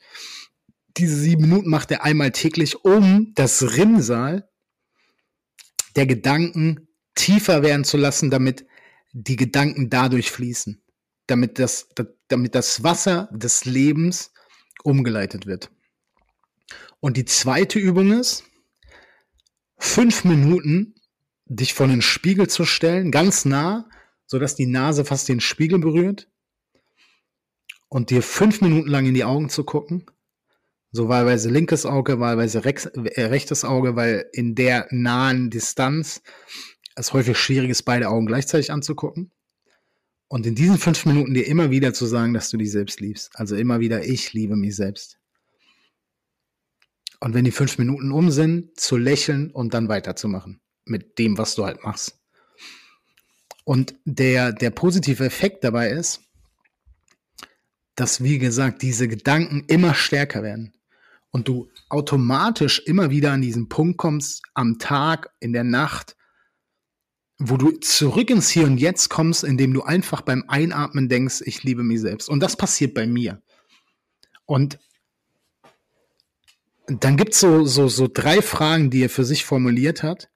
Diese 0.96 1.16
sieben 1.16 1.42
Minuten 1.42 1.70
macht 1.70 1.90
er 1.90 2.04
einmal 2.04 2.32
täglich, 2.32 2.84
um 2.84 3.32
das 3.34 3.76
Rinnsal 3.76 4.48
der 5.96 6.06
Gedanken 6.06 6.88
tiefer 7.14 7.62
werden 7.62 7.84
zu 7.84 7.96
lassen, 7.96 8.30
damit 8.30 8.66
die 9.12 9.36
Gedanken 9.36 9.90
dadurch 9.90 10.30
fließen 10.30 10.82
damit 11.26 11.58
das, 11.58 11.88
damit 12.28 12.54
das 12.54 12.82
Wasser 12.82 13.28
des 13.32 13.64
Lebens 13.64 14.32
umgeleitet 14.82 15.46
wird. 15.46 15.70
Und 17.00 17.16
die 17.16 17.24
zweite 17.24 17.78
Übung 17.78 18.12
ist, 18.12 18.44
fünf 19.78 20.24
Minuten 20.24 20.94
dich 21.46 21.74
vor 21.74 21.86
den 21.86 22.02
Spiegel 22.02 22.48
zu 22.48 22.64
stellen, 22.64 23.10
ganz 23.10 23.44
nah, 23.44 23.88
sodass 24.32 24.54
die 24.54 24.64
Nase 24.64 25.04
fast 25.04 25.28
den 25.28 25.40
Spiegel 25.40 25.78
berührt. 25.78 26.26
Und 27.90 28.08
dir 28.08 28.22
fünf 28.22 28.62
Minuten 28.62 28.88
lang 28.88 29.04
in 29.04 29.12
die 29.12 29.24
Augen 29.24 29.50
zu 29.50 29.62
gucken. 29.62 30.06
So 30.90 31.10
wahlweise 31.10 31.50
linkes 31.50 31.84
Auge, 31.84 32.18
wahlweise 32.18 32.64
äh, 32.64 33.24
rechtes 33.24 33.62
Auge, 33.62 33.94
weil 33.94 34.24
in 34.32 34.54
der 34.54 34.88
nahen 34.90 35.50
Distanz 35.50 36.22
es 36.96 37.12
häufig 37.12 37.36
schwierig 37.36 37.68
ist, 37.68 37.82
beide 37.82 38.08
Augen 38.08 38.24
gleichzeitig 38.24 38.72
anzugucken. 38.72 39.32
Und 40.28 40.46
in 40.46 40.54
diesen 40.54 40.78
fünf 40.78 41.04
Minuten 41.04 41.34
dir 41.34 41.46
immer 41.46 41.70
wieder 41.70 41.92
zu 41.92 42.06
sagen, 42.06 42.32
dass 42.32 42.48
du 42.48 42.56
dich 42.56 42.72
selbst 42.72 43.00
liebst. 43.00 43.32
Also 43.34 43.54
immer 43.54 43.80
wieder, 43.80 44.02
ich 44.06 44.32
liebe 44.32 44.56
mich 44.56 44.76
selbst. 44.76 45.18
Und 47.20 47.34
wenn 47.34 47.44
die 47.44 47.50
fünf 47.50 47.76
Minuten 47.76 48.10
um 48.12 48.30
sind, 48.30 48.80
zu 48.80 48.96
lächeln 48.96 49.50
und 49.50 49.74
dann 49.74 49.90
weiterzumachen 49.90 50.62
mit 50.86 51.18
dem, 51.18 51.36
was 51.36 51.54
du 51.54 51.66
halt 51.66 51.84
machst. 51.84 52.21
Und 53.64 53.94
der, 54.04 54.52
der 54.52 54.70
positive 54.70 55.24
Effekt 55.24 55.64
dabei 55.64 55.90
ist, 55.90 56.20
dass, 57.94 58.22
wie 58.22 58.38
gesagt, 58.38 58.82
diese 58.82 59.06
Gedanken 59.06 59.64
immer 59.68 59.94
stärker 59.94 60.42
werden 60.42 60.72
und 61.30 61.48
du 61.48 61.68
automatisch 61.88 62.80
immer 62.86 63.10
wieder 63.10 63.32
an 63.32 63.42
diesen 63.42 63.68
Punkt 63.68 63.98
kommst, 63.98 64.42
am 64.54 64.78
Tag, 64.78 65.30
in 65.40 65.52
der 65.52 65.64
Nacht, 65.64 66.16
wo 67.38 67.56
du 67.56 67.72
zurück 67.72 68.30
ins 68.30 68.50
Hier 68.50 68.66
und 68.66 68.78
Jetzt 68.78 69.08
kommst, 69.08 69.44
indem 69.44 69.74
du 69.74 69.82
einfach 69.82 70.22
beim 70.22 70.44
Einatmen 70.48 71.08
denkst, 71.08 71.42
ich 71.44 71.62
liebe 71.64 71.82
mich 71.82 72.00
selbst. 72.00 72.28
Und 72.28 72.40
das 72.40 72.56
passiert 72.56 72.94
bei 72.94 73.06
mir. 73.06 73.42
Und 74.46 74.78
dann 76.86 77.16
gibt 77.16 77.34
es 77.34 77.40
so, 77.40 77.64
so, 77.64 77.88
so 77.88 78.08
drei 78.12 78.42
Fragen, 78.42 78.90
die 78.90 79.02
er 79.02 79.10
für 79.10 79.24
sich 79.24 79.44
formuliert 79.44 80.02
hat, 80.02 80.28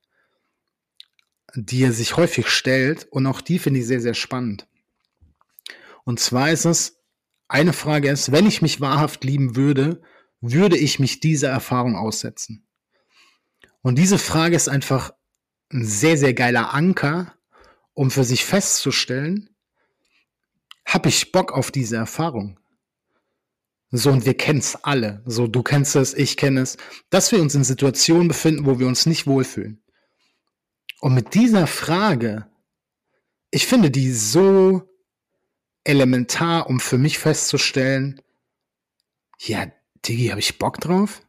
die 1.56 1.82
er 1.82 1.92
sich 1.92 2.16
häufig 2.16 2.48
stellt. 2.48 3.06
Und 3.10 3.26
auch 3.26 3.40
die 3.40 3.58
finde 3.58 3.80
ich 3.80 3.86
sehr, 3.86 4.00
sehr 4.00 4.14
spannend. 4.14 4.68
Und 6.04 6.20
zwar 6.20 6.50
ist 6.50 6.66
es, 6.66 7.00
eine 7.48 7.72
Frage 7.72 8.10
ist, 8.10 8.32
wenn 8.32 8.46
ich 8.46 8.62
mich 8.62 8.80
wahrhaft 8.80 9.24
lieben 9.24 9.56
würde, 9.56 10.02
würde 10.40 10.76
ich 10.76 10.98
mich 10.98 11.20
dieser 11.20 11.48
Erfahrung 11.48 11.96
aussetzen? 11.96 12.66
Und 13.82 13.96
diese 13.96 14.18
Frage 14.18 14.56
ist 14.56 14.68
einfach 14.68 15.12
ein 15.72 15.84
sehr, 15.84 16.16
sehr 16.16 16.34
geiler 16.34 16.74
Anker, 16.74 17.34
um 17.94 18.10
für 18.10 18.24
sich 18.24 18.44
festzustellen, 18.44 19.50
habe 20.84 21.08
ich 21.08 21.32
Bock 21.32 21.52
auf 21.52 21.70
diese 21.70 21.96
Erfahrung? 21.96 22.60
So, 23.90 24.10
und 24.10 24.26
wir 24.26 24.36
kennen 24.36 24.58
es 24.58 24.76
alle. 24.84 25.22
So, 25.24 25.46
du 25.46 25.62
kennst 25.62 25.96
es, 25.96 26.14
ich 26.14 26.36
kenne 26.36 26.60
es, 26.60 26.76
dass 27.10 27.32
wir 27.32 27.40
uns 27.40 27.54
in 27.54 27.64
Situationen 27.64 28.28
befinden, 28.28 28.66
wo 28.66 28.78
wir 28.78 28.86
uns 28.86 29.06
nicht 29.06 29.26
wohlfühlen. 29.26 29.82
Und 31.00 31.14
mit 31.14 31.34
dieser 31.34 31.66
Frage, 31.66 32.46
ich 33.50 33.66
finde 33.66 33.90
die 33.90 34.12
so 34.12 34.82
elementar, 35.84 36.68
um 36.68 36.80
für 36.80 36.98
mich 36.98 37.18
festzustellen, 37.18 38.20
ja, 39.38 39.66
Digi, 40.04 40.28
habe 40.28 40.40
ich 40.40 40.58
Bock 40.58 40.80
drauf? 40.80 41.22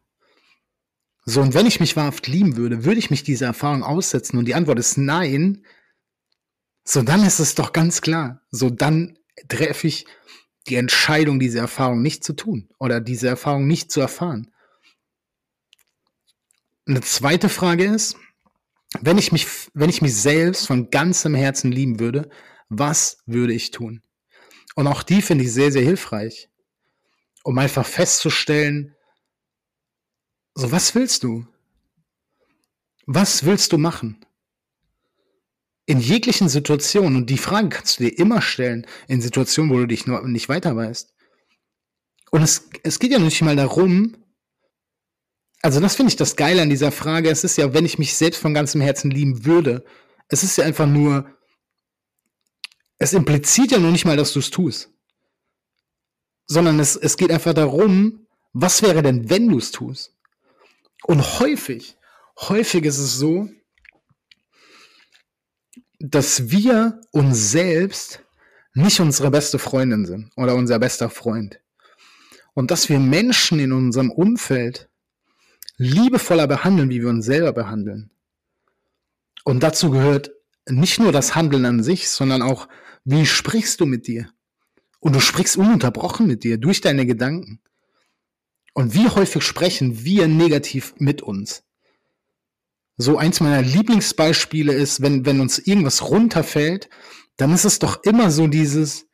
So, 1.24 1.42
und 1.42 1.52
wenn 1.52 1.66
ich 1.66 1.78
mich 1.78 1.94
wahrhaft 1.94 2.26
lieben 2.26 2.56
würde, 2.56 2.84
würde 2.84 2.98
ich 2.98 3.10
mich 3.10 3.22
dieser 3.22 3.46
Erfahrung 3.46 3.82
aussetzen? 3.82 4.38
Und 4.38 4.46
die 4.46 4.54
Antwort 4.54 4.78
ist 4.78 4.96
nein. 4.96 5.64
So, 6.84 7.02
dann 7.02 7.22
ist 7.22 7.38
es 7.38 7.54
doch 7.54 7.72
ganz 7.72 8.00
klar. 8.00 8.40
So, 8.50 8.70
dann 8.70 9.18
treffe 9.48 9.86
ich 9.86 10.06
die 10.68 10.76
Entscheidung, 10.76 11.38
diese 11.38 11.58
Erfahrung 11.58 12.02
nicht 12.02 12.24
zu 12.24 12.32
tun 12.32 12.68
oder 12.78 13.00
diese 13.00 13.28
Erfahrung 13.28 13.66
nicht 13.66 13.92
zu 13.92 14.00
erfahren. 14.00 14.50
Eine 16.86 17.02
zweite 17.02 17.50
Frage 17.50 17.84
ist, 17.84 18.16
wenn 19.00 19.18
ich 19.18 19.32
mich, 19.32 19.46
wenn 19.74 19.90
ich 19.90 20.02
mich 20.02 20.16
selbst 20.16 20.66
von 20.66 20.90
ganzem 20.90 21.34
Herzen 21.34 21.70
lieben 21.70 22.00
würde, 22.00 22.30
was 22.68 23.18
würde 23.26 23.52
ich 23.52 23.70
tun? 23.70 24.02
Und 24.74 24.86
auch 24.86 25.02
die 25.02 25.22
finde 25.22 25.44
ich 25.44 25.52
sehr, 25.52 25.72
sehr 25.72 25.82
hilfreich, 25.82 26.48
um 27.42 27.58
einfach 27.58 27.86
festzustellen, 27.86 28.94
so, 30.54 30.72
was 30.72 30.94
willst 30.94 31.22
du? 31.22 31.46
Was 33.06 33.44
willst 33.44 33.72
du 33.72 33.78
machen? 33.78 34.24
In 35.86 36.00
jeglichen 36.00 36.48
Situationen, 36.48 37.16
und 37.16 37.30
die 37.30 37.38
Frage 37.38 37.68
kannst 37.68 37.98
du 37.98 38.04
dir 38.04 38.18
immer 38.18 38.42
stellen, 38.42 38.86
in 39.06 39.22
Situationen, 39.22 39.70
wo 39.70 39.78
du 39.78 39.86
dich 39.86 40.06
nur 40.06 40.26
nicht 40.26 40.48
weiter 40.48 40.74
weißt. 40.74 41.14
Und 42.30 42.42
es, 42.42 42.68
es 42.82 42.98
geht 42.98 43.12
ja 43.12 43.18
nicht 43.18 43.40
mal 43.40 43.56
darum, 43.56 44.16
also 45.62 45.80
das 45.80 45.96
finde 45.96 46.10
ich 46.10 46.16
das 46.16 46.36
Geile 46.36 46.62
an 46.62 46.70
dieser 46.70 46.92
Frage. 46.92 47.30
Es 47.30 47.44
ist 47.44 47.56
ja, 47.56 47.74
wenn 47.74 47.84
ich 47.84 47.98
mich 47.98 48.16
selbst 48.16 48.40
von 48.40 48.54
ganzem 48.54 48.80
Herzen 48.80 49.10
lieben 49.10 49.44
würde, 49.44 49.84
es 50.28 50.42
ist 50.42 50.56
ja 50.56 50.64
einfach 50.64 50.86
nur, 50.86 51.26
es 52.98 53.12
impliziert 53.12 53.72
ja 53.72 53.78
noch 53.78 53.90
nicht 53.90 54.04
mal, 54.04 54.16
dass 54.16 54.32
du 54.32 54.38
es 54.38 54.50
tust. 54.50 54.90
Sondern 56.46 56.78
es, 56.78 56.96
es 56.96 57.16
geht 57.16 57.30
einfach 57.30 57.54
darum, 57.54 58.26
was 58.52 58.82
wäre 58.82 59.02
denn, 59.02 59.28
wenn 59.30 59.48
du 59.48 59.58
es 59.58 59.70
tust? 59.70 60.14
Und 61.04 61.40
häufig, 61.40 61.96
häufig 62.38 62.84
ist 62.84 62.98
es 62.98 63.14
so, 63.14 63.48
dass 65.98 66.50
wir 66.50 67.00
uns 67.12 67.50
selbst 67.50 68.22
nicht 68.74 69.00
unsere 69.00 69.30
beste 69.30 69.58
Freundin 69.58 70.06
sind 70.06 70.30
oder 70.36 70.54
unser 70.54 70.78
bester 70.78 71.10
Freund. 71.10 71.60
Und 72.54 72.70
dass 72.70 72.88
wir 72.88 73.00
Menschen 73.00 73.58
in 73.58 73.72
unserem 73.72 74.10
Umfeld 74.10 74.87
liebevoller 75.78 76.46
behandeln, 76.46 76.90
wie 76.90 77.00
wir 77.00 77.08
uns 77.08 77.24
selber 77.24 77.52
behandeln. 77.52 78.10
Und 79.44 79.62
dazu 79.62 79.90
gehört 79.90 80.30
nicht 80.68 80.98
nur 80.98 81.12
das 81.12 81.34
Handeln 81.34 81.64
an 81.64 81.82
sich, 81.82 82.10
sondern 82.10 82.42
auch, 82.42 82.68
wie 83.04 83.24
sprichst 83.24 83.80
du 83.80 83.86
mit 83.86 84.06
dir? 84.06 84.28
Und 85.00 85.14
du 85.14 85.20
sprichst 85.20 85.56
ununterbrochen 85.56 86.26
mit 86.26 86.44
dir 86.44 86.58
durch 86.58 86.80
deine 86.80 87.06
Gedanken. 87.06 87.60
Und 88.74 88.94
wie 88.94 89.08
häufig 89.08 89.42
sprechen 89.42 90.04
wir 90.04 90.28
negativ 90.28 90.94
mit 90.98 91.22
uns? 91.22 91.64
So 92.96 93.16
eins 93.16 93.40
meiner 93.40 93.62
Lieblingsbeispiele 93.62 94.72
ist, 94.72 95.00
wenn, 95.00 95.24
wenn 95.24 95.40
uns 95.40 95.58
irgendwas 95.58 96.02
runterfällt, 96.10 96.90
dann 97.36 97.52
ist 97.52 97.64
es 97.64 97.78
doch 97.78 98.02
immer 98.02 98.30
so 98.32 98.48
dieses, 98.48 99.06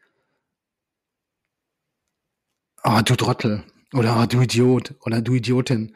ah, 2.82 2.98
oh, 2.98 3.02
du 3.02 3.14
Trottel, 3.14 3.62
Oder 3.92 4.20
oh, 4.20 4.26
du 4.26 4.40
Idiot 4.40 4.94
oder 5.00 5.20
du 5.20 5.34
Idiotin. 5.34 5.94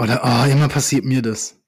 Oder 0.00 0.22
oh, 0.24 0.50
immer 0.50 0.68
passiert 0.68 1.04
mir 1.04 1.20
das. 1.20 1.60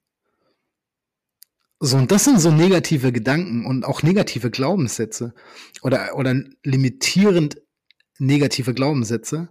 So, 1.80 1.98
und 1.98 2.10
das 2.10 2.24
sind 2.24 2.40
so 2.40 2.50
negative 2.50 3.12
Gedanken 3.12 3.66
und 3.66 3.84
auch 3.84 4.02
negative 4.02 4.50
Glaubenssätze 4.50 5.34
oder, 5.82 6.16
oder 6.16 6.42
limitierend 6.64 7.60
negative 8.18 8.72
Glaubenssätze. 8.72 9.50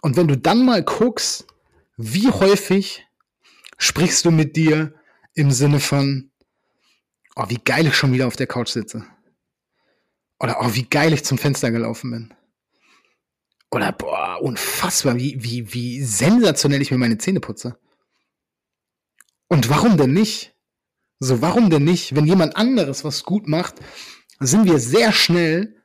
Und 0.00 0.16
wenn 0.16 0.28
du 0.28 0.38
dann 0.38 0.64
mal 0.64 0.84
guckst, 0.84 1.48
wie 1.96 2.30
häufig 2.30 3.04
sprichst 3.78 4.24
du 4.26 4.30
mit 4.30 4.54
dir 4.54 4.94
im 5.34 5.50
Sinne 5.50 5.80
von, 5.80 6.30
oh, 7.34 7.46
wie 7.48 7.58
geil 7.64 7.88
ich 7.88 7.96
schon 7.96 8.12
wieder 8.12 8.28
auf 8.28 8.36
der 8.36 8.46
Couch 8.46 8.68
sitze. 8.68 9.04
Oder 10.38 10.58
oh, 10.60 10.72
wie 10.74 10.88
geil 10.88 11.12
ich 11.12 11.24
zum 11.24 11.36
Fenster 11.36 11.72
gelaufen 11.72 12.12
bin. 12.12 12.34
Oder 13.72 13.90
boah, 13.92 14.38
unfassbar, 14.42 15.16
wie, 15.16 15.42
wie, 15.42 15.72
wie 15.72 16.02
sensationell 16.02 16.82
ich 16.82 16.90
mir 16.90 16.98
meine 16.98 17.16
Zähne 17.16 17.40
putze. 17.40 17.78
Und 19.48 19.70
warum 19.70 19.96
denn 19.96 20.12
nicht? 20.12 20.54
So, 21.20 21.40
warum 21.40 21.70
denn 21.70 21.84
nicht? 21.84 22.14
Wenn 22.14 22.26
jemand 22.26 22.56
anderes 22.56 23.02
was 23.02 23.22
gut 23.24 23.48
macht, 23.48 23.76
sind 24.40 24.66
wir 24.66 24.78
sehr 24.78 25.10
schnell, 25.10 25.82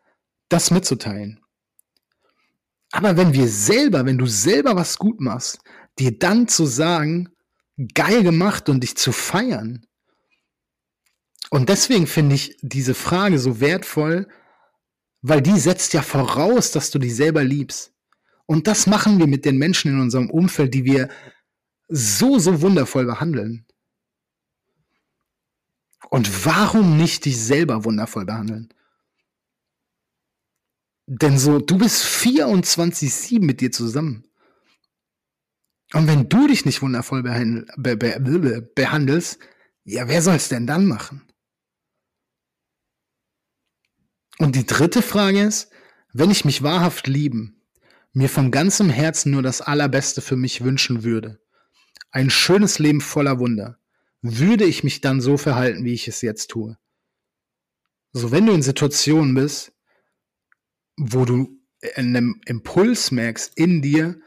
das 0.49 0.69
mitzuteilen. 0.69 1.39
Aber 2.91 3.15
wenn 3.15 3.33
wir 3.33 3.47
selber, 3.47 4.05
wenn 4.05 4.17
du 4.17 4.25
selber 4.25 4.75
was 4.75 4.97
gut 4.97 5.21
machst, 5.21 5.59
dir 5.97 6.17
dann 6.17 6.47
zu 6.47 6.65
sagen, 6.65 7.29
geil 7.93 8.23
gemacht 8.23 8.67
und 8.69 8.81
dich 8.81 8.97
zu 8.97 9.11
feiern. 9.11 9.85
Und 11.49 11.69
deswegen 11.69 12.07
finde 12.07 12.35
ich 12.35 12.57
diese 12.61 12.93
Frage 12.93 13.39
so 13.39 13.61
wertvoll, 13.61 14.27
weil 15.27 15.41
die 15.41 15.59
setzt 15.59 15.93
ja 15.93 16.01
voraus, 16.01 16.71
dass 16.71 16.91
du 16.91 16.99
dich 16.99 17.15
selber 17.15 17.43
liebst. 17.43 17.93
Und 18.45 18.67
das 18.67 18.87
machen 18.87 19.19
wir 19.19 19.27
mit 19.27 19.45
den 19.45 19.57
Menschen 19.57 19.91
in 19.91 19.99
unserem 19.99 20.29
Umfeld, 20.29 20.73
die 20.73 20.85
wir 20.85 21.09
so, 21.89 22.39
so 22.39 22.61
wundervoll 22.61 23.05
behandeln. 23.05 23.65
Und 26.09 26.45
warum 26.45 26.97
nicht 26.97 27.25
dich 27.25 27.37
selber 27.37 27.83
wundervoll 27.83 28.25
behandeln? 28.25 28.69
Denn 31.07 31.37
so, 31.37 31.59
du 31.59 31.77
bist 31.77 32.03
24-7 32.03 33.43
mit 33.43 33.61
dir 33.61 33.71
zusammen. 33.71 34.25
Und 35.93 36.07
wenn 36.07 36.27
du 36.27 36.47
dich 36.47 36.65
nicht 36.65 36.81
wundervoll 36.81 37.23
behandel, 37.23 37.65
be, 37.77 37.95
be, 37.95 38.61
behandelst, 38.75 39.39
ja, 39.83 40.07
wer 40.07 40.21
soll 40.21 40.35
es 40.35 40.49
denn 40.49 40.67
dann 40.67 40.85
machen? 40.85 41.26
Und 44.37 44.55
die 44.55 44.65
dritte 44.65 45.01
Frage 45.01 45.41
ist, 45.41 45.71
wenn 46.13 46.31
ich 46.31 46.45
mich 46.45 46.63
wahrhaft 46.63 47.07
lieben, 47.07 47.61
mir 48.13 48.29
von 48.29 48.51
ganzem 48.51 48.89
Herzen 48.89 49.31
nur 49.31 49.41
das 49.41 49.61
Allerbeste 49.61 50.21
für 50.21 50.35
mich 50.35 50.63
wünschen 50.63 51.03
würde, 51.03 51.39
ein 52.11 52.29
schönes 52.29 52.79
Leben 52.79 53.01
voller 53.01 53.39
Wunder, 53.39 53.79
würde 54.21 54.65
ich 54.65 54.83
mich 54.83 55.01
dann 55.01 55.21
so 55.21 55.37
verhalten, 55.37 55.83
wie 55.83 55.93
ich 55.93 56.07
es 56.07 56.21
jetzt 56.21 56.47
tue? 56.47 56.77
So, 58.13 58.31
wenn 58.31 58.45
du 58.45 58.53
in 58.53 58.61
Situationen 58.63 59.35
bist, 59.35 59.73
wo 60.97 61.25
du 61.25 61.59
einen 61.95 62.41
Impuls 62.45 63.11
merkst 63.11 63.55
in 63.55 63.81
dir, 63.81 64.19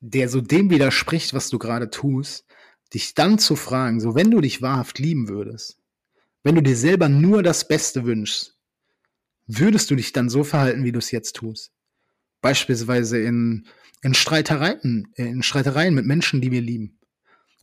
der 0.00 0.28
so 0.28 0.40
dem 0.40 0.70
widerspricht, 0.70 1.34
was 1.34 1.50
du 1.50 1.58
gerade 1.58 1.90
tust, 1.90 2.46
dich 2.94 3.14
dann 3.14 3.38
zu 3.38 3.56
fragen, 3.56 4.00
so 4.00 4.14
wenn 4.14 4.30
du 4.30 4.40
dich 4.40 4.62
wahrhaft 4.62 4.98
lieben 4.98 5.28
würdest, 5.28 5.78
wenn 6.42 6.54
du 6.54 6.62
dir 6.62 6.76
selber 6.76 7.08
nur 7.08 7.42
das 7.42 7.68
Beste 7.68 8.04
wünschst, 8.04 8.56
würdest 9.58 9.90
du 9.90 9.96
dich 9.96 10.12
dann 10.12 10.28
so 10.28 10.44
verhalten, 10.44 10.84
wie 10.84 10.92
du 10.92 10.98
es 10.98 11.10
jetzt 11.10 11.36
tust? 11.36 11.72
Beispielsweise 12.40 13.18
in, 13.18 13.66
in 14.02 14.14
Streitereien, 14.14 15.08
in 15.14 15.42
Streitereien 15.42 15.94
mit 15.94 16.06
Menschen, 16.06 16.40
die 16.40 16.50
wir 16.50 16.62
lieben 16.62 16.98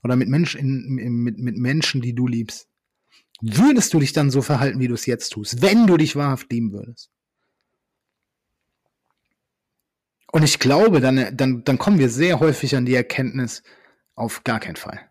oder 0.04 0.16
mit, 0.16 0.30
Mensch, 0.30 0.56
in, 0.56 0.96
mit, 1.24 1.38
mit 1.38 1.58
Menschen, 1.58 2.02
die 2.02 2.14
du 2.14 2.28
liebst, 2.28 2.68
würdest 3.42 3.94
du 3.94 4.00
dich 4.00 4.14
dann 4.14 4.32
so 4.32 4.42
verhalten, 4.42 4.80
wie 4.80 4.88
du 4.88 4.94
es 4.94 5.06
jetzt 5.06 5.30
tust, 5.30 5.62
wenn 5.62 5.88
du 5.88 5.98
dich 5.98 6.16
wahrhaft 6.16 6.52
lieben 6.52 6.72
würdest? 6.72 7.10
Und 10.32 10.44
ich 10.44 10.60
glaube, 10.60 11.00
dann, 11.00 11.36
dann, 11.36 11.64
dann 11.64 11.78
kommen 11.78 12.00
wir 12.00 12.10
sehr 12.10 12.40
häufig 12.40 12.76
an 12.76 12.86
die 12.86 12.96
Erkenntnis, 12.96 13.64
auf 14.16 14.44
gar 14.44 14.60
keinen 14.60 14.76
Fall. 14.76 15.10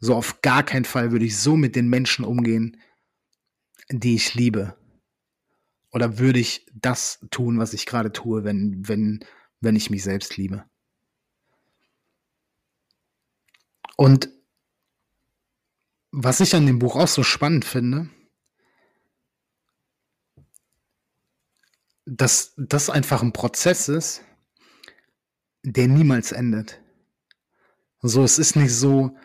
So 0.00 0.14
auf 0.14 0.40
gar 0.40 0.62
keinen 0.62 0.84
Fall 0.84 1.12
würde 1.12 1.24
ich 1.24 1.36
so 1.36 1.56
mit 1.56 1.76
den 1.76 1.88
Menschen 1.88 2.24
umgehen, 2.24 2.80
die 3.90 4.14
ich 4.14 4.34
liebe. 4.34 4.76
Oder 5.90 6.18
würde 6.18 6.38
ich 6.38 6.66
das 6.74 7.26
tun, 7.30 7.58
was 7.58 7.72
ich 7.72 7.86
gerade 7.86 8.12
tue, 8.12 8.44
wenn, 8.44 8.86
wenn, 8.86 9.24
wenn 9.60 9.76
ich 9.76 9.90
mich 9.90 10.02
selbst 10.02 10.36
liebe? 10.36 10.64
Und 13.96 14.30
was 16.10 16.40
ich 16.40 16.54
an 16.54 16.66
dem 16.66 16.78
Buch 16.78 16.96
auch 16.96 17.08
so 17.08 17.22
spannend 17.22 17.64
finde, 17.64 18.08
dass 22.06 22.54
das 22.56 22.90
einfach 22.90 23.22
ein 23.22 23.32
Prozess 23.32 23.88
ist, 23.88 24.22
der 25.62 25.88
niemals 25.88 26.32
endet. 26.32 26.80
So, 28.00 28.22
es 28.24 28.38
ist 28.38 28.56
nicht 28.56 28.72
so, 28.72 29.16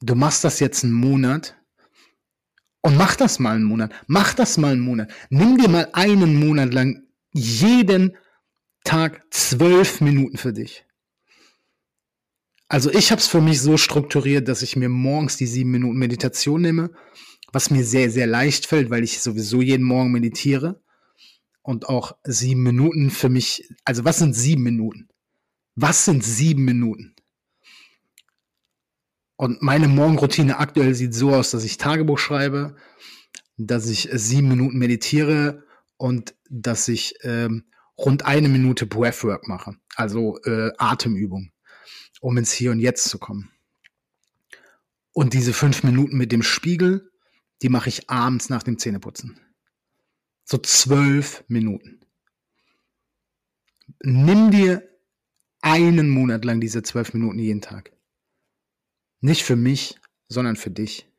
du 0.00 0.14
machst 0.14 0.44
das 0.44 0.60
jetzt 0.60 0.84
einen 0.84 0.92
Monat 0.92 1.56
und 2.86 2.96
mach 2.96 3.16
das 3.16 3.40
mal 3.40 3.56
einen 3.56 3.64
Monat. 3.64 3.92
Mach 4.06 4.32
das 4.32 4.58
mal 4.58 4.70
einen 4.70 4.80
Monat. 4.80 5.10
Nimm 5.28 5.58
dir 5.58 5.68
mal 5.68 5.88
einen 5.92 6.38
Monat 6.38 6.72
lang 6.72 7.02
jeden 7.32 8.16
Tag 8.84 9.22
zwölf 9.32 10.00
Minuten 10.00 10.36
für 10.36 10.52
dich. 10.52 10.84
Also 12.68 12.92
ich 12.92 13.10
habe 13.10 13.20
es 13.20 13.26
für 13.26 13.40
mich 13.40 13.60
so 13.60 13.76
strukturiert, 13.76 14.46
dass 14.46 14.62
ich 14.62 14.76
mir 14.76 14.88
morgens 14.88 15.36
die 15.36 15.48
sieben 15.48 15.72
Minuten 15.72 15.98
Meditation 15.98 16.62
nehme, 16.62 16.92
was 17.52 17.70
mir 17.70 17.84
sehr, 17.84 18.08
sehr 18.08 18.28
leicht 18.28 18.66
fällt, 18.66 18.88
weil 18.88 19.02
ich 19.02 19.20
sowieso 19.20 19.62
jeden 19.62 19.84
Morgen 19.84 20.12
meditiere. 20.12 20.80
Und 21.62 21.88
auch 21.88 22.16
sieben 22.22 22.62
Minuten 22.62 23.10
für 23.10 23.28
mich, 23.28 23.68
also 23.84 24.04
was 24.04 24.18
sind 24.18 24.34
sieben 24.34 24.62
Minuten? 24.62 25.08
Was 25.74 26.04
sind 26.04 26.22
sieben 26.22 26.64
Minuten? 26.64 27.15
Und 29.36 29.62
meine 29.62 29.88
Morgenroutine 29.88 30.58
aktuell 30.58 30.94
sieht 30.94 31.14
so 31.14 31.34
aus, 31.34 31.50
dass 31.50 31.64
ich 31.64 31.76
Tagebuch 31.76 32.18
schreibe, 32.18 32.76
dass 33.58 33.88
ich 33.88 34.08
sieben 34.12 34.48
Minuten 34.48 34.78
meditiere 34.78 35.64
und 35.96 36.34
dass 36.48 36.88
ich 36.88 37.14
ähm, 37.22 37.64
rund 37.98 38.24
eine 38.24 38.48
Minute 38.48 38.86
Breathwork 38.86 39.46
mache, 39.48 39.76
also 39.94 40.38
äh, 40.44 40.72
Atemübung 40.78 41.52
um 42.20 42.36
ins 42.36 42.52
Hier 42.52 42.70
und 42.70 42.80
Jetzt 42.80 43.08
zu 43.08 43.18
kommen. 43.18 43.50
Und 45.12 45.32
diese 45.32 45.52
fünf 45.52 45.82
Minuten 45.82 46.16
mit 46.16 46.32
dem 46.32 46.42
Spiegel, 46.42 47.10
die 47.62 47.68
mache 47.68 47.88
ich 47.88 48.10
abends 48.10 48.48
nach 48.48 48.62
dem 48.62 48.78
Zähneputzen. 48.78 49.40
So 50.44 50.58
zwölf 50.58 51.44
Minuten. 51.48 52.00
Nimm 54.02 54.50
dir 54.50 54.86
einen 55.62 56.10
Monat 56.10 56.44
lang 56.44 56.60
diese 56.60 56.82
zwölf 56.82 57.14
Minuten 57.14 57.38
jeden 57.38 57.60
Tag. 57.60 57.92
Nicht 59.20 59.42
für 59.42 59.56
mich, 59.56 59.96
sondern 60.28 60.56
für 60.56 60.70
dich. 60.70 61.10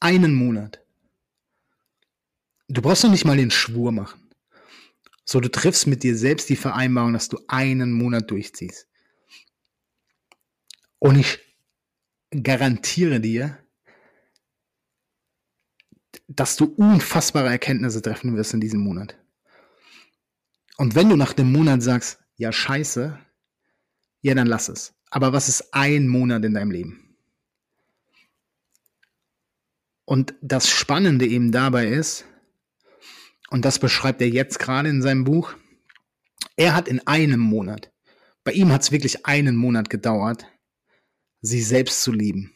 Einen 0.00 0.34
Monat. 0.34 0.84
Du 2.68 2.82
brauchst 2.82 3.04
doch 3.04 3.10
nicht 3.10 3.24
mal 3.24 3.36
den 3.36 3.50
Schwur 3.50 3.92
machen. 3.92 4.20
So, 5.24 5.40
du 5.40 5.50
triffst 5.50 5.86
mit 5.86 6.02
dir 6.02 6.16
selbst 6.16 6.48
die 6.48 6.56
Vereinbarung, 6.56 7.12
dass 7.12 7.28
du 7.28 7.38
einen 7.48 7.92
Monat 7.92 8.30
durchziehst. 8.30 8.88
Und 10.98 11.18
ich 11.18 11.38
garantiere 12.30 13.20
dir, 13.20 13.58
dass 16.28 16.56
du 16.56 16.66
unfassbare 16.66 17.48
Erkenntnisse 17.48 18.02
treffen 18.02 18.36
wirst 18.36 18.54
in 18.54 18.60
diesem 18.60 18.80
Monat. 18.80 19.16
Und 20.76 20.94
wenn 20.94 21.08
du 21.08 21.16
nach 21.16 21.32
dem 21.32 21.52
Monat 21.52 21.82
sagst, 21.82 22.18
ja 22.36 22.52
scheiße, 22.52 23.18
ja 24.22 24.34
dann 24.34 24.46
lass 24.46 24.68
es. 24.68 24.94
Aber 25.16 25.32
was 25.32 25.48
ist 25.48 25.72
ein 25.72 26.08
Monat 26.08 26.44
in 26.44 26.52
deinem 26.52 26.70
Leben? 26.70 27.16
Und 30.04 30.34
das 30.42 30.68
Spannende 30.68 31.26
eben 31.26 31.52
dabei 31.52 31.86
ist, 31.86 32.26
und 33.48 33.64
das 33.64 33.78
beschreibt 33.78 34.20
er 34.20 34.28
jetzt 34.28 34.58
gerade 34.58 34.90
in 34.90 35.00
seinem 35.00 35.24
Buch, 35.24 35.54
er 36.56 36.74
hat 36.74 36.86
in 36.86 37.06
einem 37.06 37.40
Monat, 37.40 37.90
bei 38.44 38.52
ihm 38.52 38.70
hat 38.70 38.82
es 38.82 38.92
wirklich 38.92 39.24
einen 39.24 39.56
Monat 39.56 39.88
gedauert, 39.88 40.44
sich 41.40 41.66
selbst 41.66 42.02
zu 42.02 42.12
lieben. 42.12 42.52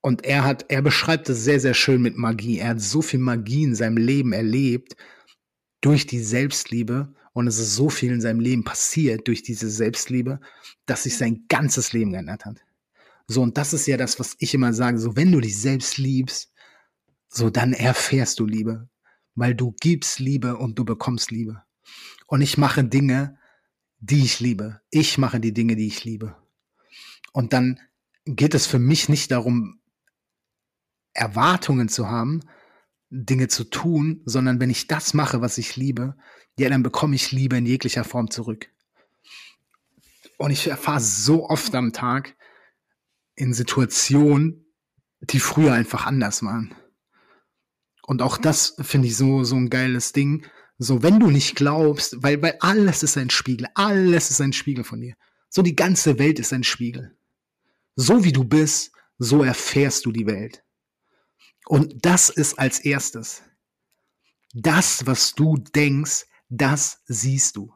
Und 0.00 0.24
er 0.24 0.42
hat, 0.42 0.64
er 0.68 0.82
beschreibt 0.82 1.28
es 1.28 1.44
sehr, 1.44 1.60
sehr 1.60 1.74
schön 1.74 2.02
mit 2.02 2.16
Magie. 2.18 2.58
Er 2.58 2.70
hat 2.70 2.80
so 2.80 3.02
viel 3.02 3.20
Magie 3.20 3.62
in 3.62 3.76
seinem 3.76 3.98
Leben 3.98 4.32
erlebt 4.32 4.96
durch 5.80 6.06
die 6.06 6.24
Selbstliebe 6.24 7.14
und 7.38 7.46
es 7.46 7.60
ist 7.60 7.76
so 7.76 7.88
viel 7.88 8.10
in 8.10 8.20
seinem 8.20 8.40
Leben 8.40 8.64
passiert 8.64 9.28
durch 9.28 9.44
diese 9.44 9.70
Selbstliebe, 9.70 10.40
dass 10.86 11.04
sich 11.04 11.16
sein 11.16 11.44
ganzes 11.46 11.92
Leben 11.92 12.10
geändert 12.10 12.44
hat. 12.44 12.64
So, 13.28 13.42
und 13.42 13.56
das 13.56 13.72
ist 13.72 13.86
ja 13.86 13.96
das, 13.96 14.18
was 14.18 14.34
ich 14.40 14.54
immer 14.54 14.72
sage. 14.72 14.98
So, 14.98 15.14
wenn 15.14 15.30
du 15.30 15.40
dich 15.40 15.56
selbst 15.56 15.98
liebst, 15.98 16.52
so 17.28 17.48
dann 17.48 17.74
erfährst 17.74 18.40
du 18.40 18.44
Liebe, 18.44 18.88
weil 19.36 19.54
du 19.54 19.72
gibst 19.80 20.18
Liebe 20.18 20.56
und 20.56 20.80
du 20.80 20.84
bekommst 20.84 21.30
Liebe. 21.30 21.62
Und 22.26 22.40
ich 22.40 22.58
mache 22.58 22.82
Dinge, 22.82 23.38
die 24.00 24.24
ich 24.24 24.40
liebe. 24.40 24.80
Ich 24.90 25.16
mache 25.16 25.38
die 25.38 25.52
Dinge, 25.52 25.76
die 25.76 25.86
ich 25.86 26.02
liebe. 26.02 26.34
Und 27.32 27.52
dann 27.52 27.78
geht 28.24 28.54
es 28.54 28.66
für 28.66 28.80
mich 28.80 29.08
nicht 29.08 29.30
darum, 29.30 29.78
Erwartungen 31.14 31.88
zu 31.88 32.08
haben, 32.08 32.40
Dinge 33.10 33.48
zu 33.48 33.64
tun, 33.64 34.22
sondern 34.24 34.60
wenn 34.60 34.70
ich 34.70 34.86
das 34.86 35.14
mache, 35.14 35.40
was 35.40 35.58
ich 35.58 35.76
liebe, 35.76 36.16
ja, 36.58 36.68
dann 36.68 36.82
bekomme 36.82 37.14
ich 37.14 37.32
Liebe 37.32 37.56
in 37.56 37.66
jeglicher 37.66 38.04
Form 38.04 38.30
zurück. 38.30 38.68
Und 40.38 40.50
ich 40.50 40.66
erfahre 40.66 41.00
so 41.00 41.48
oft 41.48 41.74
am 41.74 41.92
Tag 41.92 42.36
in 43.34 43.54
Situationen, 43.54 44.66
die 45.20 45.40
früher 45.40 45.72
einfach 45.72 46.06
anders 46.06 46.42
waren. 46.42 46.74
Und 48.02 48.22
auch 48.22 48.38
das 48.38 48.76
finde 48.80 49.08
ich 49.08 49.16
so, 49.16 49.44
so 49.44 49.56
ein 49.56 49.70
geiles 49.70 50.12
Ding. 50.12 50.46
So, 50.78 51.02
wenn 51.02 51.20
du 51.20 51.30
nicht 51.30 51.56
glaubst, 51.56 52.22
weil, 52.22 52.40
weil 52.40 52.56
alles 52.60 53.02
ist 53.02 53.18
ein 53.18 53.30
Spiegel, 53.30 53.66
alles 53.74 54.30
ist 54.30 54.40
ein 54.40 54.52
Spiegel 54.52 54.84
von 54.84 55.00
dir. 55.00 55.14
So, 55.50 55.62
die 55.62 55.76
ganze 55.76 56.18
Welt 56.18 56.38
ist 56.38 56.52
ein 56.52 56.64
Spiegel. 56.64 57.16
So 57.96 58.24
wie 58.24 58.32
du 58.32 58.44
bist, 58.44 58.92
so 59.18 59.42
erfährst 59.42 60.06
du 60.06 60.12
die 60.12 60.26
Welt. 60.26 60.62
Und 61.68 62.06
das 62.06 62.30
ist 62.30 62.58
als 62.58 62.80
erstes. 62.80 63.42
Das, 64.54 65.04
was 65.04 65.34
du 65.34 65.58
denkst, 65.58 66.24
das 66.48 67.02
siehst 67.04 67.56
du. 67.56 67.74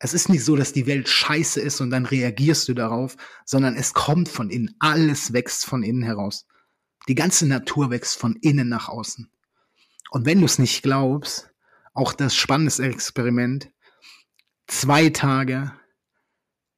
Es 0.00 0.12
ist 0.12 0.28
nicht 0.28 0.44
so, 0.44 0.56
dass 0.56 0.72
die 0.72 0.88
Welt 0.88 1.08
scheiße 1.08 1.60
ist 1.60 1.80
und 1.80 1.90
dann 1.90 2.04
reagierst 2.04 2.66
du 2.66 2.74
darauf, 2.74 3.16
sondern 3.44 3.76
es 3.76 3.94
kommt 3.94 4.28
von 4.28 4.50
innen. 4.50 4.74
Alles 4.80 5.32
wächst 5.32 5.66
von 5.66 5.84
innen 5.84 6.02
heraus. 6.02 6.48
Die 7.06 7.14
ganze 7.14 7.46
Natur 7.46 7.90
wächst 7.90 8.18
von 8.18 8.34
innen 8.42 8.68
nach 8.68 8.88
außen. 8.88 9.30
Und 10.10 10.26
wenn 10.26 10.40
du 10.40 10.46
es 10.46 10.58
nicht 10.58 10.82
glaubst, 10.82 11.54
auch 11.94 12.12
das 12.12 12.34
spannende 12.34 12.82
Experiment, 12.82 13.70
zwei 14.66 15.10
Tage, 15.10 15.72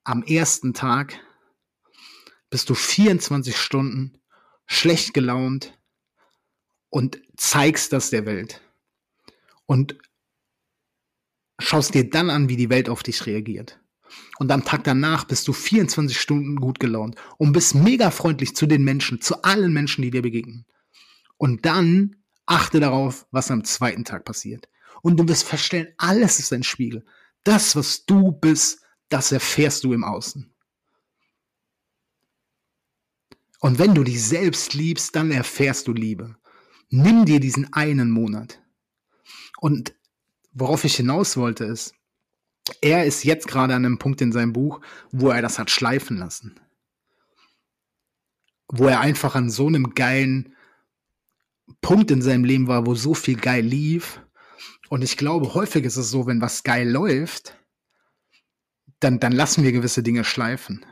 am 0.04 0.22
ersten 0.22 0.74
Tag 0.74 1.18
bist 2.50 2.68
du 2.68 2.74
24 2.74 3.56
Stunden 3.56 4.20
schlecht 4.66 5.14
gelaunt, 5.14 5.77
und 6.90 7.20
zeigst 7.36 7.92
das 7.92 8.10
der 8.10 8.26
Welt. 8.26 8.60
Und 9.66 9.98
schaust 11.58 11.94
dir 11.94 12.08
dann 12.08 12.30
an, 12.30 12.48
wie 12.48 12.56
die 12.56 12.70
Welt 12.70 12.88
auf 12.88 13.02
dich 13.02 13.26
reagiert. 13.26 13.80
Und 14.38 14.50
am 14.50 14.64
Tag 14.64 14.84
danach 14.84 15.24
bist 15.24 15.46
du 15.48 15.52
24 15.52 16.18
Stunden 16.18 16.56
gut 16.56 16.80
gelaunt 16.80 17.16
und 17.36 17.52
bist 17.52 17.74
mega 17.74 18.10
freundlich 18.10 18.56
zu 18.56 18.66
den 18.66 18.82
Menschen, 18.82 19.20
zu 19.20 19.42
allen 19.42 19.72
Menschen, 19.72 20.02
die 20.02 20.10
dir 20.10 20.22
begegnen. 20.22 20.64
Und 21.36 21.66
dann 21.66 22.16
achte 22.46 22.80
darauf, 22.80 23.26
was 23.30 23.50
am 23.50 23.64
zweiten 23.64 24.04
Tag 24.04 24.24
passiert. 24.24 24.68
Und 25.02 25.18
du 25.18 25.28
wirst 25.28 25.44
feststellen, 25.44 25.88
alles 25.98 26.38
ist 26.38 26.52
ein 26.52 26.62
Spiegel. 26.62 27.04
Das, 27.44 27.76
was 27.76 28.06
du 28.06 28.32
bist, 28.32 28.82
das 29.08 29.32
erfährst 29.32 29.84
du 29.84 29.92
im 29.92 30.04
Außen. 30.04 30.52
Und 33.60 33.78
wenn 33.78 33.94
du 33.94 34.04
dich 34.04 34.22
selbst 34.22 34.74
liebst, 34.74 35.14
dann 35.16 35.30
erfährst 35.30 35.88
du 35.88 35.92
Liebe. 35.92 36.37
Nimm 36.90 37.26
dir 37.26 37.40
diesen 37.40 37.72
einen 37.72 38.10
Monat. 38.10 38.60
Und 39.60 39.94
worauf 40.52 40.84
ich 40.84 40.96
hinaus 40.96 41.36
wollte 41.36 41.64
ist, 41.64 41.94
er 42.80 43.04
ist 43.04 43.24
jetzt 43.24 43.48
gerade 43.48 43.74
an 43.74 43.84
einem 43.84 43.98
Punkt 43.98 44.20
in 44.20 44.32
seinem 44.32 44.52
Buch, 44.52 44.80
wo 45.10 45.30
er 45.30 45.42
das 45.42 45.58
hat 45.58 45.70
schleifen 45.70 46.16
lassen. 46.16 46.60
Wo 48.68 48.86
er 48.86 49.00
einfach 49.00 49.34
an 49.34 49.50
so 49.50 49.66
einem 49.66 49.94
geilen 49.94 50.54
Punkt 51.80 52.10
in 52.10 52.22
seinem 52.22 52.44
Leben 52.44 52.68
war, 52.68 52.86
wo 52.86 52.94
so 52.94 53.14
viel 53.14 53.36
geil 53.36 53.64
lief. 53.64 54.20
Und 54.88 55.02
ich 55.02 55.16
glaube, 55.16 55.54
häufig 55.54 55.84
ist 55.84 55.96
es 55.96 56.10
so, 56.10 56.26
wenn 56.26 56.40
was 56.40 56.62
geil 56.62 56.88
läuft, 56.88 57.56
dann, 59.00 59.20
dann 59.20 59.32
lassen 59.32 59.62
wir 59.62 59.72
gewisse 59.72 60.02
Dinge 60.02 60.24
schleifen. 60.24 60.84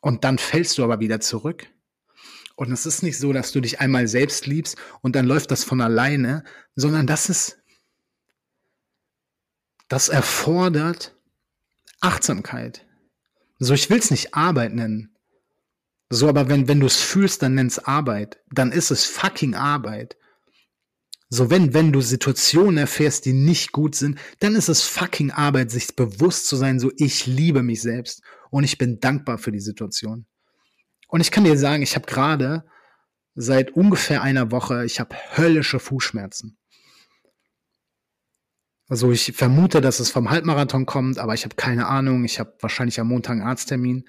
Und 0.00 0.24
dann 0.24 0.38
fällst 0.38 0.78
du 0.78 0.84
aber 0.84 1.00
wieder 1.00 1.20
zurück. 1.20 1.68
Und 2.56 2.72
es 2.72 2.86
ist 2.86 3.02
nicht 3.02 3.18
so, 3.18 3.32
dass 3.32 3.52
du 3.52 3.60
dich 3.60 3.80
einmal 3.80 4.08
selbst 4.08 4.46
liebst 4.46 4.76
und 5.02 5.14
dann 5.14 5.26
läuft 5.26 5.50
das 5.50 5.62
von 5.62 5.80
alleine, 5.80 6.42
sondern 6.74 7.06
das 7.06 7.28
ist, 7.28 7.58
das 9.88 10.08
erfordert 10.08 11.14
Achtsamkeit. 12.00 12.86
So, 13.58 13.74
ich 13.74 13.88
will 13.90 13.98
es 13.98 14.10
nicht 14.10 14.34
Arbeit 14.34 14.74
nennen. 14.74 15.14
So, 16.08 16.28
aber 16.28 16.48
wenn, 16.48 16.66
wenn 16.66 16.80
du 16.80 16.86
es 16.86 17.00
fühlst, 17.00 17.42
dann 17.42 17.54
nenn's 17.54 17.78
Arbeit. 17.78 18.40
Dann 18.50 18.72
ist 18.72 18.90
es 18.90 19.04
fucking 19.04 19.54
Arbeit. 19.54 20.16
So, 21.28 21.50
wenn, 21.50 21.74
wenn 21.74 21.92
du 21.92 22.00
Situationen 22.00 22.78
erfährst, 22.78 23.26
die 23.26 23.32
nicht 23.32 23.72
gut 23.72 23.96
sind, 23.96 24.18
dann 24.38 24.54
ist 24.54 24.68
es 24.68 24.82
fucking 24.82 25.30
Arbeit, 25.30 25.70
sich 25.70 25.94
bewusst 25.96 26.46
zu 26.46 26.56
sein, 26.56 26.78
so, 26.78 26.92
ich 26.96 27.26
liebe 27.26 27.62
mich 27.62 27.82
selbst 27.82 28.22
und 28.50 28.64
ich 28.64 28.78
bin 28.78 29.00
dankbar 29.00 29.36
für 29.36 29.52
die 29.52 29.60
Situation. 29.60 30.26
Und 31.06 31.20
ich 31.20 31.30
kann 31.30 31.44
dir 31.44 31.56
sagen, 31.56 31.82
ich 31.82 31.94
habe 31.94 32.06
gerade 32.06 32.64
seit 33.34 33.70
ungefähr 33.72 34.22
einer 34.22 34.50
Woche, 34.50 34.84
ich 34.84 34.98
habe 34.98 35.14
höllische 35.36 35.78
Fußschmerzen. 35.78 36.58
Also 38.88 39.10
ich 39.10 39.32
vermute, 39.32 39.80
dass 39.80 40.00
es 40.00 40.10
vom 40.10 40.30
Halbmarathon 40.30 40.86
kommt, 40.86 41.18
aber 41.18 41.34
ich 41.34 41.44
habe 41.44 41.56
keine 41.56 41.86
Ahnung. 41.86 42.24
Ich 42.24 42.38
habe 42.38 42.56
wahrscheinlich 42.60 43.00
am 43.00 43.08
Montag 43.08 43.32
einen 43.32 43.42
Arzttermin. 43.42 44.08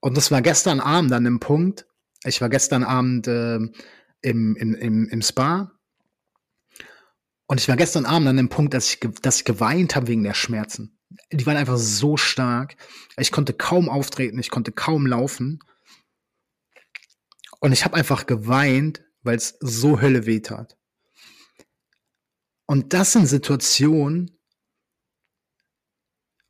Und 0.00 0.16
das 0.16 0.30
war 0.30 0.42
gestern 0.42 0.80
Abend 0.80 1.12
an 1.12 1.24
dem 1.24 1.40
Punkt. 1.40 1.86
Ich 2.24 2.40
war 2.40 2.50
gestern 2.50 2.84
Abend 2.84 3.26
äh, 3.26 3.56
im, 3.56 4.56
im, 4.56 4.74
im, 4.74 5.08
im 5.08 5.22
Spa. 5.22 5.72
Und 7.46 7.60
ich 7.60 7.68
war 7.68 7.76
gestern 7.76 8.04
Abend 8.04 8.28
an 8.28 8.36
dem 8.36 8.50
Punkt, 8.50 8.74
dass 8.74 8.88
ich, 8.88 9.00
dass 9.22 9.38
ich 9.38 9.44
geweint 9.44 9.96
habe 9.96 10.08
wegen 10.08 10.22
der 10.22 10.34
Schmerzen 10.34 10.93
die 11.32 11.46
waren 11.46 11.56
einfach 11.56 11.76
so 11.76 12.16
stark. 12.16 12.76
Ich 13.16 13.32
konnte 13.32 13.52
kaum 13.52 13.88
auftreten, 13.88 14.38
ich 14.38 14.50
konnte 14.50 14.72
kaum 14.72 15.06
laufen. 15.06 15.60
Und 17.60 17.72
ich 17.72 17.84
habe 17.84 17.96
einfach 17.96 18.26
geweint, 18.26 19.04
weil 19.22 19.36
es 19.36 19.56
so 19.60 20.00
Hölle 20.00 20.26
weh 20.26 20.40
tat. 20.40 20.76
Und 22.66 22.92
das 22.92 23.12
sind 23.12 23.26
Situationen, 23.26 24.38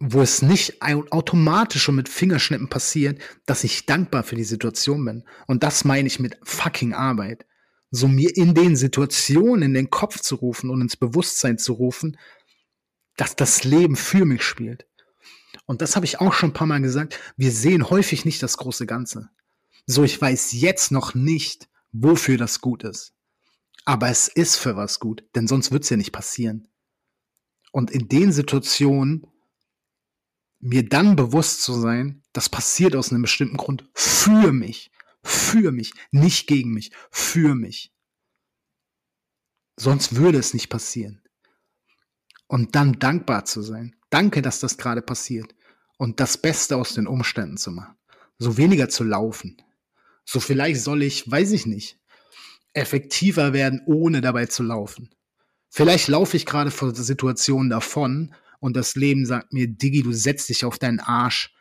wo 0.00 0.20
es 0.20 0.42
nicht 0.42 0.82
automatisch 0.82 1.88
und 1.88 1.96
mit 1.96 2.08
Fingerschnippen 2.08 2.68
passiert, 2.68 3.20
dass 3.46 3.64
ich 3.64 3.86
dankbar 3.86 4.22
für 4.22 4.36
die 4.36 4.44
Situation 4.44 5.04
bin. 5.04 5.24
Und 5.46 5.62
das 5.62 5.84
meine 5.84 6.06
ich 6.06 6.18
mit 6.18 6.38
fucking 6.42 6.92
Arbeit. 6.92 7.46
So 7.90 8.08
mir 8.08 8.36
in 8.36 8.54
den 8.54 8.76
Situationen 8.76 9.62
in 9.62 9.74
den 9.74 9.90
Kopf 9.90 10.20
zu 10.20 10.34
rufen 10.34 10.68
und 10.68 10.80
ins 10.80 10.96
Bewusstsein 10.96 11.58
zu 11.58 11.74
rufen, 11.74 12.18
dass 13.16 13.36
das 13.36 13.64
Leben 13.64 13.96
für 13.96 14.24
mich 14.24 14.42
spielt. 14.42 14.86
Und 15.66 15.80
das 15.80 15.96
habe 15.96 16.06
ich 16.06 16.20
auch 16.20 16.32
schon 16.32 16.50
ein 16.50 16.54
paar 16.54 16.66
Mal 16.66 16.80
gesagt. 16.80 17.18
Wir 17.36 17.52
sehen 17.52 17.88
häufig 17.88 18.24
nicht 18.24 18.42
das 18.42 18.56
große 18.56 18.86
Ganze. 18.86 19.30
So, 19.86 20.02
ich 20.02 20.20
weiß 20.20 20.52
jetzt 20.52 20.90
noch 20.90 21.14
nicht, 21.14 21.68
wofür 21.92 22.36
das 22.36 22.60
gut 22.60 22.84
ist. 22.84 23.14
Aber 23.84 24.08
es 24.08 24.28
ist 24.28 24.56
für 24.56 24.76
was 24.76 24.98
gut, 24.98 25.24
denn 25.34 25.46
sonst 25.46 25.70
wird 25.70 25.84
es 25.84 25.90
ja 25.90 25.96
nicht 25.96 26.12
passieren. 26.12 26.68
Und 27.70 27.90
in 27.90 28.08
den 28.08 28.32
Situationen 28.32 29.26
mir 30.60 30.88
dann 30.88 31.16
bewusst 31.16 31.62
zu 31.62 31.74
sein, 31.74 32.22
das 32.32 32.48
passiert 32.48 32.96
aus 32.96 33.10
einem 33.10 33.22
bestimmten 33.22 33.58
Grund 33.58 33.88
für 33.92 34.52
mich, 34.52 34.90
für 35.22 35.70
mich, 35.72 35.92
nicht 36.10 36.46
gegen 36.46 36.72
mich, 36.72 36.92
für 37.10 37.54
mich. 37.54 37.92
Sonst 39.76 40.16
würde 40.16 40.38
es 40.38 40.54
nicht 40.54 40.68
passieren 40.68 41.23
und 42.46 42.74
dann 42.74 42.98
dankbar 42.98 43.44
zu 43.44 43.62
sein. 43.62 43.96
Danke, 44.10 44.42
dass 44.42 44.60
das 44.60 44.76
gerade 44.76 45.02
passiert 45.02 45.54
und 45.98 46.20
das 46.20 46.38
Beste 46.38 46.76
aus 46.76 46.94
den 46.94 47.06
Umständen 47.06 47.56
zu 47.56 47.70
machen. 47.70 47.96
So 48.38 48.56
weniger 48.56 48.88
zu 48.88 49.04
laufen. 49.04 49.56
So 50.24 50.40
vielleicht 50.40 50.80
soll 50.80 51.02
ich, 51.02 51.30
weiß 51.30 51.52
ich 51.52 51.66
nicht, 51.66 51.98
effektiver 52.72 53.52
werden, 53.52 53.82
ohne 53.86 54.20
dabei 54.20 54.46
zu 54.46 54.62
laufen. 54.62 55.10
Vielleicht 55.70 56.08
laufe 56.08 56.36
ich 56.36 56.46
gerade 56.46 56.70
vor 56.70 56.94
Situationen 56.94 57.70
davon 57.70 58.34
und 58.60 58.76
das 58.76 58.94
Leben 58.94 59.26
sagt 59.26 59.52
mir, 59.52 59.68
Diggi, 59.68 60.02
du 60.02 60.12
setzt 60.12 60.48
dich 60.48 60.64
auf 60.64 60.78
deinen 60.78 61.00
Arsch 61.00 61.54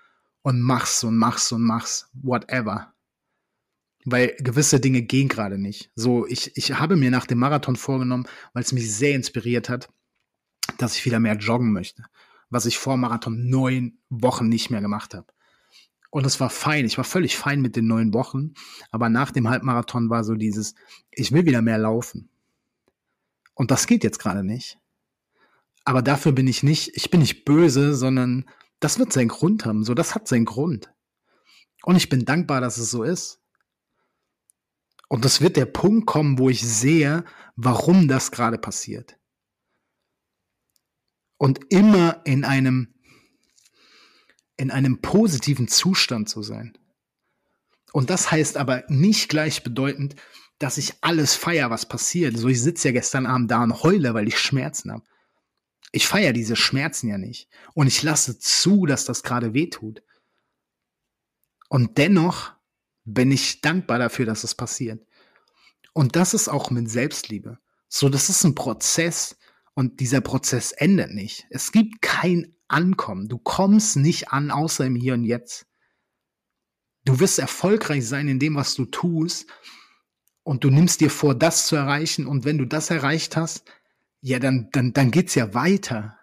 und 0.43 0.61
machst 0.61 1.03
und 1.03 1.17
machst 1.17 1.51
und 1.51 1.63
machst, 1.63 2.07
whatever. 2.13 2.93
Weil 4.05 4.35
gewisse 4.39 4.79
Dinge 4.79 5.01
gehen 5.01 5.29
gerade 5.29 5.57
nicht. 5.57 5.91
So, 5.95 6.27
ich, 6.27 6.55
ich 6.55 6.73
habe 6.73 6.95
mir 6.95 7.09
nach 7.09 7.25
dem 7.25 7.39
Marathon 7.39 7.75
vorgenommen, 7.75 8.27
weil 8.53 8.63
es 8.63 8.73
mich 8.73 8.93
sehr 8.93 9.15
inspiriert 9.15 9.69
hat, 9.69 9.89
dass 10.77 10.95
ich 10.95 11.05
wieder 11.05 11.19
mehr 11.19 11.35
joggen 11.35 11.71
möchte, 11.71 12.03
was 12.49 12.65
ich 12.65 12.77
vor 12.77 12.97
Marathon 12.97 13.49
neun 13.49 13.99
Wochen 14.09 14.47
nicht 14.47 14.69
mehr 14.69 14.81
gemacht 14.81 15.13
habe. 15.13 15.27
Und 16.13 16.27
es 16.27 16.39
war 16.39 16.51
fein. 16.51 16.85
Ich 16.85 16.97
war 16.97 17.03
völlig 17.03 17.37
fein 17.37 17.59
mit 17.59 17.75
den 17.75 17.87
neun 17.87 18.13
Wochen. 18.13 18.53
Aber 18.91 19.09
nach 19.09 19.31
dem 19.31 19.49
Halbmarathon 19.49 20.11
war 20.11 20.23
so 20.23 20.35
dieses, 20.35 20.75
ich 21.09 21.31
will 21.31 21.45
wieder 21.45 21.63
mehr 21.63 21.79
laufen. 21.79 22.29
Und 23.55 23.71
das 23.71 23.87
geht 23.87 24.03
jetzt 24.03 24.19
gerade 24.19 24.43
nicht. 24.43 24.77
Aber 25.85 26.01
dafür 26.03 26.31
bin 26.31 26.47
ich 26.47 26.61
nicht, 26.61 26.95
ich 26.95 27.09
bin 27.09 27.19
nicht 27.19 27.45
böse, 27.45 27.95
sondern 27.95 28.45
das 28.79 28.99
wird 28.99 29.11
seinen 29.11 29.29
Grund 29.29 29.65
haben. 29.65 29.83
So, 29.83 29.95
das 29.95 30.13
hat 30.13 30.27
seinen 30.27 30.45
Grund. 30.45 30.93
Und 31.83 31.95
ich 31.95 32.09
bin 32.09 32.25
dankbar, 32.25 32.61
dass 32.61 32.77
es 32.77 32.91
so 32.91 33.01
ist. 33.01 33.41
Und 35.09 35.25
es 35.25 35.41
wird 35.41 35.57
der 35.57 35.65
Punkt 35.65 36.05
kommen, 36.05 36.37
wo 36.37 36.49
ich 36.49 36.61
sehe, 36.61 37.25
warum 37.55 38.07
das 38.07 38.31
gerade 38.31 38.57
passiert. 38.57 39.17
Und 41.37 41.59
immer 41.69 42.21
in 42.25 42.43
einem, 42.45 42.93
in 44.57 44.71
einem 44.71 45.01
positiven 45.01 45.67
Zustand 45.67 46.29
zu 46.29 46.41
sein. 46.41 46.77
Und 47.91 48.09
das 48.09 48.31
heißt 48.31 48.57
aber 48.57 48.83
nicht 48.87 49.29
gleichbedeutend, 49.29 50.15
dass 50.59 50.77
ich 50.77 50.93
alles 51.01 51.35
feier, 51.35 51.69
was 51.69 51.87
passiert. 51.87 52.37
So, 52.37 52.47
ich 52.47 52.61
sitze 52.61 52.87
ja 52.87 52.91
gestern 52.93 53.25
Abend 53.25 53.51
da 53.51 53.63
und 53.63 53.83
heule, 53.83 54.13
weil 54.13 54.27
ich 54.27 54.39
Schmerzen 54.39 54.91
habe. 54.91 55.03
Ich 55.91 56.07
feiere 56.07 56.33
diese 56.33 56.55
Schmerzen 56.55 57.09
ja 57.09 57.17
nicht. 57.17 57.49
Und 57.73 57.87
ich 57.87 58.01
lasse 58.01 58.39
zu, 58.39 58.85
dass 58.85 59.05
das 59.05 59.21
gerade 59.21 59.53
weh 59.53 59.69
tut. 59.69 60.01
Und 61.69 61.97
dennoch 61.97 62.53
bin 63.05 63.31
ich 63.31 63.61
dankbar 63.61 63.99
dafür, 63.99 64.25
dass 64.25 64.43
es 64.43 64.55
passiert. 64.55 65.05
Und 65.93 66.15
das 66.15 66.33
ist 66.33 66.47
auch 66.47 66.71
mit 66.71 66.89
Selbstliebe. 66.89 67.59
So, 67.87 68.09
das 68.09 68.29
ist 68.29 68.43
ein 68.43 68.55
Prozess 68.55 69.37
und 69.75 69.99
dieser 69.99 70.21
Prozess 70.21 70.71
endet 70.71 71.11
nicht. 71.13 71.47
Es 71.49 71.71
gibt 71.71 72.01
kein 72.01 72.55
Ankommen. 72.67 73.27
Du 73.27 73.37
kommst 73.37 73.95
nicht 73.95 74.29
an, 74.29 74.51
außer 74.51 74.85
im 74.85 74.95
Hier 74.95 75.13
und 75.13 75.23
Jetzt. 75.23 75.65
Du 77.05 77.19
wirst 77.19 77.39
erfolgreich 77.39 78.07
sein 78.07 78.27
in 78.27 78.39
dem, 78.39 78.55
was 78.55 78.75
du 78.75 78.85
tust. 78.85 79.47
Und 80.43 80.63
du 80.63 80.69
nimmst 80.69 81.01
dir 81.01 81.09
vor, 81.09 81.35
das 81.35 81.67
zu 81.67 81.75
erreichen. 81.75 82.27
Und 82.27 82.45
wenn 82.45 82.57
du 82.57 82.65
das 82.65 82.89
erreicht 82.89 83.35
hast, 83.37 83.65
ja, 84.21 84.39
dann, 84.39 84.69
dann, 84.71 84.93
dann 84.93 85.11
geht's 85.11 85.35
ja 85.35 85.53
weiter. 85.53 86.17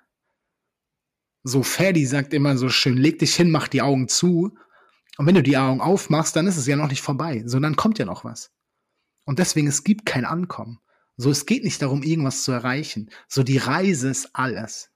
So 1.43 1.63
Ferdi 1.63 2.05
sagt 2.07 2.35
immer 2.35 2.57
so 2.57 2.69
schön, 2.69 2.97
leg 2.97 3.19
dich 3.19 3.35
hin, 3.35 3.51
mach 3.51 3.69
die 3.69 3.83
Augen 3.83 4.09
zu. 4.09 4.57
Und 5.17 5.27
wenn 5.27 5.35
du 5.35 5.43
die 5.43 5.57
Augen 5.57 5.81
aufmachst, 5.81 6.37
dann 6.37 6.47
ist 6.47 6.57
es 6.57 6.67
ja 6.67 6.77
noch 6.77 6.89
nicht 6.89 7.03
vorbei, 7.03 7.43
sondern 7.47 7.77
kommt 7.77 7.99
ja 7.99 8.05
noch 8.05 8.25
was. 8.25 8.53
Und 9.25 9.39
deswegen, 9.39 9.69
es 9.69 9.85
gibt 9.85 10.07
kein 10.07 10.25
Ankommen. 10.25 10.81
So, 11.21 11.29
es 11.29 11.45
geht 11.45 11.65
nicht 11.65 11.83
darum, 11.83 12.03
irgendwas 12.03 12.45
zu 12.45 12.51
erreichen. 12.51 13.11
So, 13.29 13.43
die 13.43 13.59
Reise 13.59 14.09
ist 14.09 14.31
alles. 14.33 14.91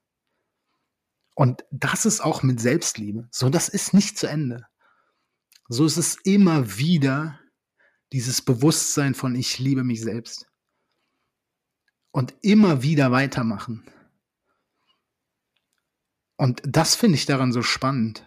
Und 1.34 1.66
das 1.70 2.06
ist 2.06 2.22
auch 2.22 2.42
mit 2.42 2.62
Selbstliebe. 2.62 3.28
So, 3.30 3.50
das 3.50 3.68
ist 3.68 3.92
nicht 3.92 4.16
zu 4.16 4.26
Ende. 4.26 4.66
So 5.68 5.84
ist 5.84 5.98
es 5.98 6.16
immer 6.24 6.78
wieder 6.78 7.38
dieses 8.10 8.40
Bewusstsein 8.40 9.14
von 9.14 9.34
ich 9.34 9.58
liebe 9.58 9.84
mich 9.84 10.00
selbst. 10.00 10.46
Und 12.10 12.32
immer 12.40 12.82
wieder 12.82 13.12
weitermachen. 13.12 13.84
Und 16.36 16.62
das 16.64 16.94
finde 16.94 17.16
ich 17.16 17.26
daran 17.26 17.52
so 17.52 17.60
spannend. 17.60 18.26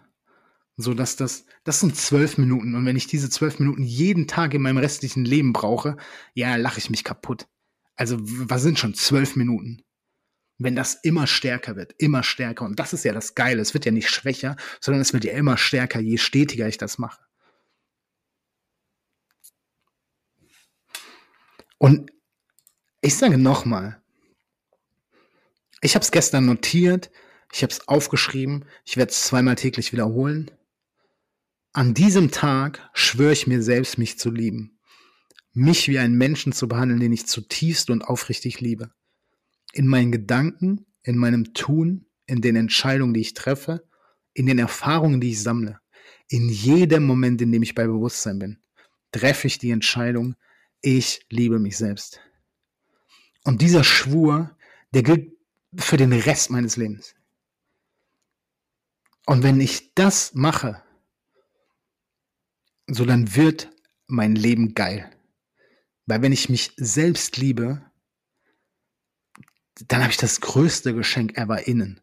So 0.76 0.94
dass 0.94 1.16
das, 1.16 1.46
das 1.64 1.80
sind 1.80 1.96
zwölf 1.96 2.38
Minuten. 2.38 2.76
Und 2.76 2.86
wenn 2.86 2.96
ich 2.96 3.08
diese 3.08 3.32
zwölf 3.32 3.58
Minuten 3.58 3.82
jeden 3.82 4.28
Tag 4.28 4.54
in 4.54 4.62
meinem 4.62 4.78
restlichen 4.78 5.26
Leben 5.26 5.52
brauche, 5.52 5.98
ja, 6.36 6.58
lache 6.58 6.78
ich 6.78 6.92
mich 6.92 7.04
kaputt. 7.04 7.48
Also, 7.98 8.18
was 8.22 8.62
sind 8.62 8.80
schon 8.80 8.94
zwölf 8.94 9.36
Minuten? 9.36 9.84
Wenn 10.60 10.76
das 10.76 10.96
immer 11.04 11.28
stärker 11.28 11.76
wird, 11.76 11.94
immer 11.98 12.24
stärker. 12.24 12.66
Und 12.66 12.80
das 12.80 12.94
ist 12.94 13.04
ja 13.04 13.14
das 13.14 13.36
Geile. 13.36 13.62
Es 13.62 13.74
wird 13.74 13.86
ja 13.86 13.92
nicht 13.92 14.10
schwächer, 14.10 14.56
sondern 14.80 15.02
es 15.02 15.14
wird 15.14 15.26
ja 15.26 15.34
immer 15.34 15.58
stärker, 15.58 16.00
je 16.00 16.18
stetiger 16.18 16.68
ich 16.68 16.78
das 16.78 16.98
mache. 16.98 17.22
Und 21.78 22.12
ich 23.02 23.16
sage 23.16 23.38
nochmal, 23.38 24.02
ich 25.82 25.96
habe 25.96 26.04
es 26.04 26.12
gestern 26.12 26.46
notiert, 26.46 27.12
ich 27.54 27.62
habe 27.62 27.72
es 27.72 27.88
aufgeschrieben, 27.88 28.66
ich 28.84 28.98
werde 28.98 29.12
es 29.12 29.24
zweimal 29.24 29.56
täglich 29.56 29.94
wiederholen. 29.94 30.52
An 31.74 31.94
diesem 31.94 32.32
Tag 32.32 32.90
schwöre 32.94 33.34
ich 33.34 33.46
mir 33.46 33.62
selbst, 33.62 34.00
mich 34.00 34.18
zu 34.18 34.32
lieben. 34.32 34.77
Mich 35.58 35.88
wie 35.88 35.98
einen 35.98 36.16
Menschen 36.16 36.52
zu 36.52 36.68
behandeln, 36.68 37.00
den 37.00 37.12
ich 37.12 37.26
zutiefst 37.26 37.90
und 37.90 38.04
aufrichtig 38.04 38.62
liebe. 38.62 38.92
In 39.74 39.88
meinen 39.88 40.12
Gedanken, 40.12 40.86
in 41.02 41.18
meinem 41.18 41.56
Tun, 41.56 42.06
in 42.28 42.42
den 42.42 42.56
Entscheidungen, 42.56 43.16
die 43.16 43.22
ich 43.22 43.34
treffe, 43.34 43.84
in 44.36 44.46
den 44.46 44.60
Erfahrungen, 44.60 45.20
die 45.20 45.32
ich 45.32 45.42
sammle. 45.42 45.80
In 46.28 46.48
jedem 46.48 47.06
Moment, 47.06 47.42
in 47.42 47.52
dem 47.52 47.64
ich 47.64 47.74
bei 47.74 47.88
Bewusstsein 47.88 48.38
bin, 48.38 48.60
treffe 49.12 49.48
ich 49.48 49.58
die 49.58 49.72
Entscheidung, 49.72 50.36
ich 50.82 51.26
liebe 51.32 51.58
mich 51.58 51.76
selbst. 51.76 52.22
Und 53.44 53.64
dieser 53.64 53.84
Schwur, 53.84 54.56
der 54.94 55.02
gilt 55.02 55.34
für 55.76 55.98
den 55.98 56.14
Rest 56.14 56.52
meines 56.52 56.78
Lebens. 56.78 57.16
Und 59.26 59.42
wenn 59.42 59.60
ich 59.60 59.96
das 59.96 60.36
mache, 60.36 60.84
so 62.86 63.06
dann 63.06 63.36
wird 63.36 63.72
mein 64.06 64.36
Leben 64.36 64.76
geil. 64.76 65.17
Weil 66.08 66.22
wenn 66.22 66.32
ich 66.32 66.50
mich 66.50 66.72
selbst 66.78 67.38
liebe, 67.38 67.86
dann 69.88 70.02
habe 70.02 70.12
ich 70.12 70.18
das 70.18 70.42
größte 70.42 70.96
Geschenk 70.96 71.38
ever 71.38 71.68
innen. 71.68 72.02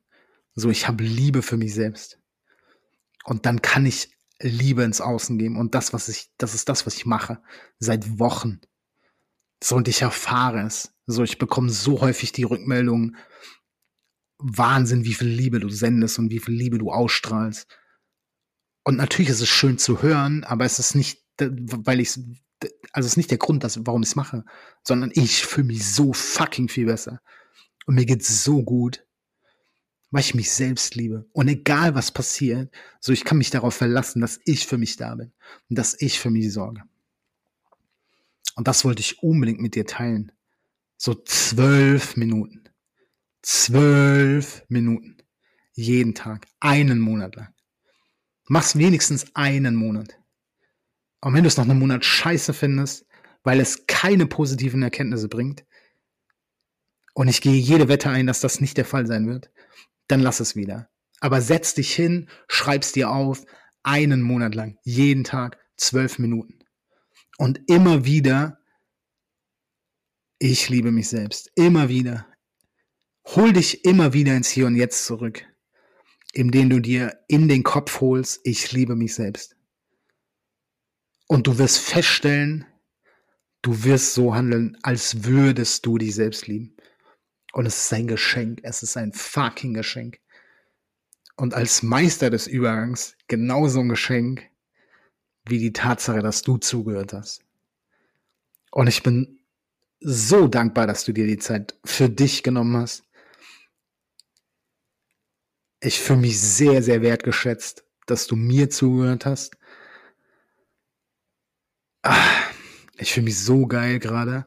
So, 0.55 0.71
ich 0.71 0.87
habe 0.87 1.03
Liebe 1.03 1.43
für 1.43 1.57
mich 1.57 1.75
selbst. 1.75 2.21
Und 3.25 3.47
dann 3.47 3.63
kann 3.63 3.87
ich 3.87 4.15
Liebe 4.41 4.85
ins 4.85 5.01
Außen 5.01 5.39
geben. 5.39 5.57
Und 5.57 5.75
das, 5.75 5.93
was 5.93 6.09
ich, 6.09 6.31
das 6.37 6.55
ist 6.55 6.69
das, 6.69 6.87
was 6.87 6.95
ich 6.95 7.07
mache. 7.07 7.43
Seit 7.79 8.19
Wochen. 8.19 8.61
So, 9.63 9.77
und 9.77 9.89
ich 9.89 10.03
erfahre 10.03 10.61
es. 10.61 10.95
So, 11.07 11.25
ich 11.25 11.39
bekomme 11.39 11.71
so 11.71 12.01
häufig 12.01 12.31
die 12.33 12.45
Rückmeldung. 12.45 13.17
Wahnsinn, 14.39 15.05
wie 15.05 15.15
viel 15.15 15.29
Liebe 15.29 15.59
du 15.61 15.71
sendest 15.71 16.19
und 16.19 16.31
wie 16.31 16.41
viel 16.41 16.55
Liebe 16.55 16.79
du 16.79 16.93
ausstrahlst. 16.93 17.67
Und 18.85 18.97
natürlich 18.97 19.31
ist 19.31 19.41
es 19.41 19.49
schön 19.49 19.79
zu 19.79 20.03
hören, 20.03 20.45
aber 20.45 20.67
es 20.67 20.79
ist 20.79 20.95
nicht, 20.95 21.25
weil 21.39 22.01
ich 22.01 22.19
also 22.93 23.07
ist 23.07 23.17
nicht 23.17 23.31
der 23.31 23.39
Grund, 23.39 23.65
dass, 23.65 23.87
warum 23.87 24.03
ich 24.03 24.11
es 24.11 24.17
mache, 24.17 24.45
sondern 24.83 25.11
ich 25.15 25.45
fühle 25.45 25.67
mich 25.67 25.87
so 25.87 26.13
fucking 26.13 26.69
viel 26.69 26.87
besser. 26.87 27.21
Und 27.87 27.97
mir 27.97 28.07
geht's 28.07 28.45
so 28.45 28.63
gut, 28.63 29.05
weil 30.11 30.21
ich 30.21 30.35
mich 30.35 30.51
selbst 30.53 30.95
liebe. 30.95 31.27
Und 31.33 31.49
egal 31.49 31.95
was 31.95 32.13
passiert, 32.13 32.73
so 33.01 33.13
ich 33.13 33.25
kann 33.25 33.39
mich 33.39 33.51
darauf 33.51 33.75
verlassen, 33.75 34.21
dass 34.21 34.41
ich 34.45 34.67
für 34.67 34.79
mich 34.79 34.97
da 34.97 35.15
bin 35.15 35.33
und 35.69 35.79
dass 35.79 36.01
ich 36.01 36.21
für 36.21 36.31
mich 36.31 36.53
sorge. 36.53 36.83
Und 38.55 38.69
das 38.69 38.85
wollte 38.85 39.01
ich 39.01 39.23
unbedingt 39.23 39.61
mit 39.61 39.75
dir 39.75 39.87
teilen. 39.87 40.31
So 40.97 41.15
zwölf 41.15 42.17
Minuten. 42.17 42.65
Zwölf 43.43 44.65
Minuten. 44.69 45.17
Jeden 45.73 46.15
Tag. 46.15 46.47
Einen 46.61 47.01
Monat 47.01 47.35
lang. 47.35 47.53
Mach's 48.47 48.79
wenigstens 48.79 49.35
einen 49.35 49.75
Monat. 49.75 50.19
Und 51.25 51.35
wenn 51.35 51.43
du 51.43 51.49
es 51.49 51.57
nach 51.57 51.65
einem 51.65 51.79
Monat 51.79 52.05
scheiße 52.05 52.53
findest, 52.53 53.07
weil 53.43 53.61
es 53.61 53.87
keine 53.87 54.27
positiven 54.27 54.83
Erkenntnisse 54.83 55.29
bringt, 55.29 55.65
und 57.15 57.29
ich 57.29 57.41
gehe 57.41 57.55
jede 57.55 57.89
Wette 57.89 58.11
ein, 58.11 58.27
dass 58.27 58.41
das 58.41 58.61
nicht 58.61 58.77
der 58.77 58.85
Fall 58.85 59.07
sein 59.07 59.29
wird, 59.29 59.51
dann 60.09 60.21
lass 60.21 60.41
es 60.41 60.57
wieder. 60.57 60.89
Aber 61.21 61.41
setz 61.41 61.75
dich 61.75 61.95
hin, 61.95 62.29
schreib's 62.49 62.93
dir 62.93 63.11
auf, 63.11 63.45
einen 63.85 64.21
Monat 64.21 64.55
lang, 64.55 64.79
jeden 64.83 65.23
Tag, 65.23 65.59
zwölf 65.77 66.19
Minuten. 66.19 66.59
Und 67.39 67.61
immer 67.69 68.05
wieder, 68.05 68.59
ich 70.39 70.69
liebe 70.69 70.91
mich 70.91 71.09
selbst. 71.09 71.53
Immer 71.55 71.89
wieder. 71.89 72.27
Hol 73.27 73.53
dich 73.53 73.85
immer 73.85 74.13
wieder 74.13 74.37
ins 74.37 74.49
Hier 74.49 74.67
und 74.67 74.77
Jetzt 74.77 75.05
zurück 75.05 75.45
indem 76.35 76.69
du 76.69 76.81
dir 76.81 77.21
in 77.29 77.49
den 77.49 77.63
Kopf 77.63 78.01
holst, 78.01 78.41
ich 78.45 78.73
liebe 78.73 78.97
mich 78.97 79.15
selbst. 79.15 79.57
Und 81.27 81.47
du 81.47 81.59
wirst 81.59 81.79
feststellen, 81.79 82.67
du 83.63 83.85
wirst 83.85 84.15
so 84.15 84.35
handeln, 84.35 84.77
als 84.83 85.25
würdest 85.25 85.87
du 85.87 85.99
dich 85.99 86.15
selbst 86.15 86.47
lieben. 86.47 86.77
Und 87.53 87.67
es 87.67 87.85
ist 87.85 87.93
ein 87.93 88.07
Geschenk, 88.07 88.61
es 88.63 88.83
ist 88.83 88.97
ein 88.97 89.13
fucking 89.13 89.75
Geschenk. 89.75 90.19
Und 91.37 91.55
als 91.55 91.83
Meister 91.83 92.31
des 92.31 92.47
Übergangs 92.47 93.17
genauso 93.27 93.81
ein 93.81 93.89
Geschenk 93.89 94.43
wie 95.47 95.59
die 95.59 95.73
Tatsache, 95.73 96.21
dass 96.21 96.43
du 96.43 96.59
zugehört 96.59 97.13
hast. 97.13 97.43
Und 98.71 98.89
ich 98.89 99.03
bin 99.03 99.41
so 100.01 100.49
dankbar, 100.49 100.87
dass 100.87 101.05
du 101.05 101.13
dir 101.13 101.27
die 101.27 101.39
Zeit 101.39 101.79
für 101.85 102.09
dich 102.09 102.43
genommen 102.43 102.77
hast 102.77 103.05
ich 105.85 106.01
fühle 106.01 106.21
mich 106.21 106.41
sehr, 106.41 106.83
sehr 106.83 107.03
wertgeschätzt, 107.03 107.85
dass 108.07 108.27
du 108.27 108.37
mir 108.37 108.71
zugehört 108.71 109.27
hast. 109.27 109.57
Ah, 112.05 112.51
ich 112.99 113.15
fühle 113.15 113.25
mich 113.25 113.39
so 113.39 113.67
geil 113.67 113.99
gerade, 113.99 114.47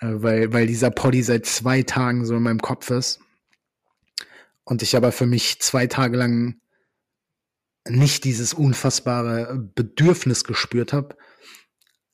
äh, 0.00 0.08
weil, 0.08 0.52
weil 0.52 0.66
dieser 0.66 0.90
Poddy 0.90 1.22
seit 1.22 1.46
zwei 1.46 1.82
Tagen 1.82 2.26
so 2.26 2.36
in 2.36 2.42
meinem 2.42 2.60
Kopf 2.60 2.90
ist. 2.90 3.18
Und 4.64 4.82
ich 4.82 4.94
aber 4.94 5.10
für 5.10 5.26
mich 5.26 5.60
zwei 5.60 5.86
Tage 5.86 6.18
lang 6.18 6.60
nicht 7.88 8.24
dieses 8.24 8.52
unfassbare 8.52 9.56
Bedürfnis 9.74 10.44
gespürt 10.44 10.92
habe, 10.92 11.16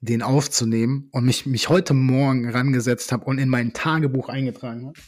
den 0.01 0.23
aufzunehmen 0.23 1.09
und 1.11 1.25
mich, 1.25 1.45
mich 1.45 1.69
heute 1.69 1.95
Morgen 1.95 2.49
rangesetzt 2.49 3.11
habe 3.11 3.25
und 3.25 3.39
in 3.39 3.49
mein 3.49 3.73
Tagebuch 3.73 4.29
eingetragen 4.29 4.87
habe. 4.87 5.01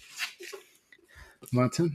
Warte. 1.53 1.93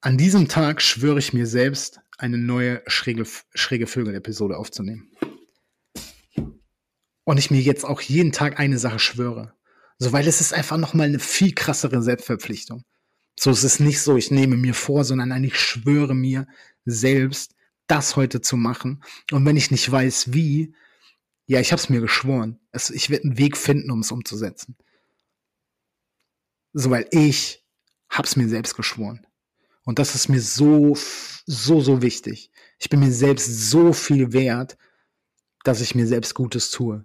An 0.00 0.16
diesem 0.16 0.48
Tag 0.48 0.80
schwöre 0.80 1.18
ich 1.18 1.34
mir 1.34 1.46
selbst, 1.46 2.00
eine 2.18 2.38
neue 2.38 2.82
schräge, 2.86 3.24
schräge 3.54 3.86
Vögel-Episode 3.86 4.56
aufzunehmen. 4.56 5.10
Und 7.24 7.38
ich 7.38 7.50
mir 7.50 7.60
jetzt 7.60 7.84
auch 7.84 8.00
jeden 8.00 8.32
Tag 8.32 8.58
eine 8.58 8.78
Sache 8.78 8.98
schwöre. 8.98 9.54
So, 9.98 10.12
weil 10.12 10.26
es 10.26 10.40
ist 10.40 10.52
einfach 10.52 10.76
nochmal 10.76 11.06
eine 11.06 11.18
viel 11.18 11.54
krassere 11.54 12.02
Selbstverpflichtung. 12.02 12.84
So, 13.38 13.50
es 13.50 13.64
ist 13.64 13.80
nicht 13.80 14.00
so, 14.00 14.16
ich 14.16 14.30
nehme 14.30 14.56
mir 14.56 14.74
vor, 14.74 15.04
sondern 15.04 15.30
nein, 15.30 15.44
ich 15.44 15.58
schwöre 15.58 16.14
mir 16.14 16.46
selbst, 16.84 17.54
das 17.86 18.16
heute 18.16 18.40
zu 18.40 18.56
machen. 18.56 19.02
Und 19.30 19.44
wenn 19.44 19.56
ich 19.56 19.70
nicht 19.70 19.90
weiß, 19.90 20.32
wie, 20.32 20.74
ja, 21.46 21.60
ich 21.60 21.72
habe 21.72 21.80
es 21.80 21.88
mir 21.88 22.00
geschworen. 22.00 22.60
Es, 22.72 22.90
ich 22.90 23.10
werde 23.10 23.24
einen 23.24 23.38
Weg 23.38 23.56
finden, 23.56 23.90
um 23.90 24.00
es 24.00 24.12
umzusetzen. 24.12 24.76
So, 26.72 26.90
weil 26.90 27.06
ich 27.10 27.64
hab's 28.08 28.36
mir 28.36 28.48
selbst 28.48 28.76
geschworen. 28.76 29.26
Und 29.84 29.98
das 29.98 30.14
ist 30.14 30.28
mir 30.28 30.40
so, 30.40 30.96
so, 31.46 31.80
so 31.80 32.02
wichtig. 32.02 32.50
Ich 32.78 32.88
bin 32.88 33.00
mir 33.00 33.12
selbst 33.12 33.70
so 33.70 33.92
viel 33.92 34.32
wert, 34.32 34.76
dass 35.62 35.80
ich 35.80 35.94
mir 35.94 36.06
selbst 36.06 36.34
Gutes 36.34 36.70
tue. 36.70 37.04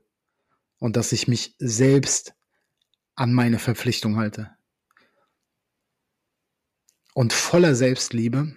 Und 0.80 0.96
dass 0.96 1.12
ich 1.12 1.28
mich 1.28 1.56
selbst 1.60 2.34
an 3.16 3.34
meine 3.34 3.60
Verpflichtung 3.60 4.16
halte. 4.16 4.50
Und 7.14 7.34
voller 7.34 7.76
Selbstliebe, 7.76 8.56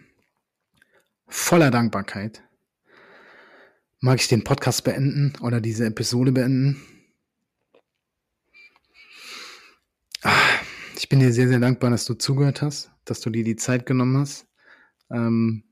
voller 1.26 1.72
Dankbarkeit, 1.72 2.44
mag 3.98 4.20
ich 4.20 4.28
den 4.28 4.44
Podcast 4.44 4.84
beenden 4.84 5.32
oder 5.40 5.60
diese 5.60 5.86
Episode 5.86 6.30
beenden. 6.30 6.80
Ah, 10.22 10.60
ich 10.96 11.08
bin 11.08 11.18
dir 11.18 11.32
sehr, 11.32 11.48
sehr 11.48 11.58
dankbar, 11.58 11.90
dass 11.90 12.04
du 12.04 12.14
zugehört 12.14 12.62
hast, 12.62 12.91
dass 13.04 13.20
du 13.20 13.30
dir 13.30 13.44
die 13.44 13.56
Zeit 13.56 13.86
genommen 13.86 14.18
hast. 14.18 14.46
Ähm 15.10 15.64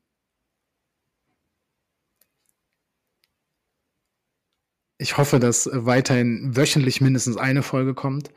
ich 4.99 5.17
hoffe, 5.17 5.41
dass 5.41 5.69
weiterhin 5.73 6.57
wöchentlich 6.57 7.01
mindestens 7.01 7.37
eine 7.37 7.63
Folge 7.63 7.95
kommt. 7.95 8.31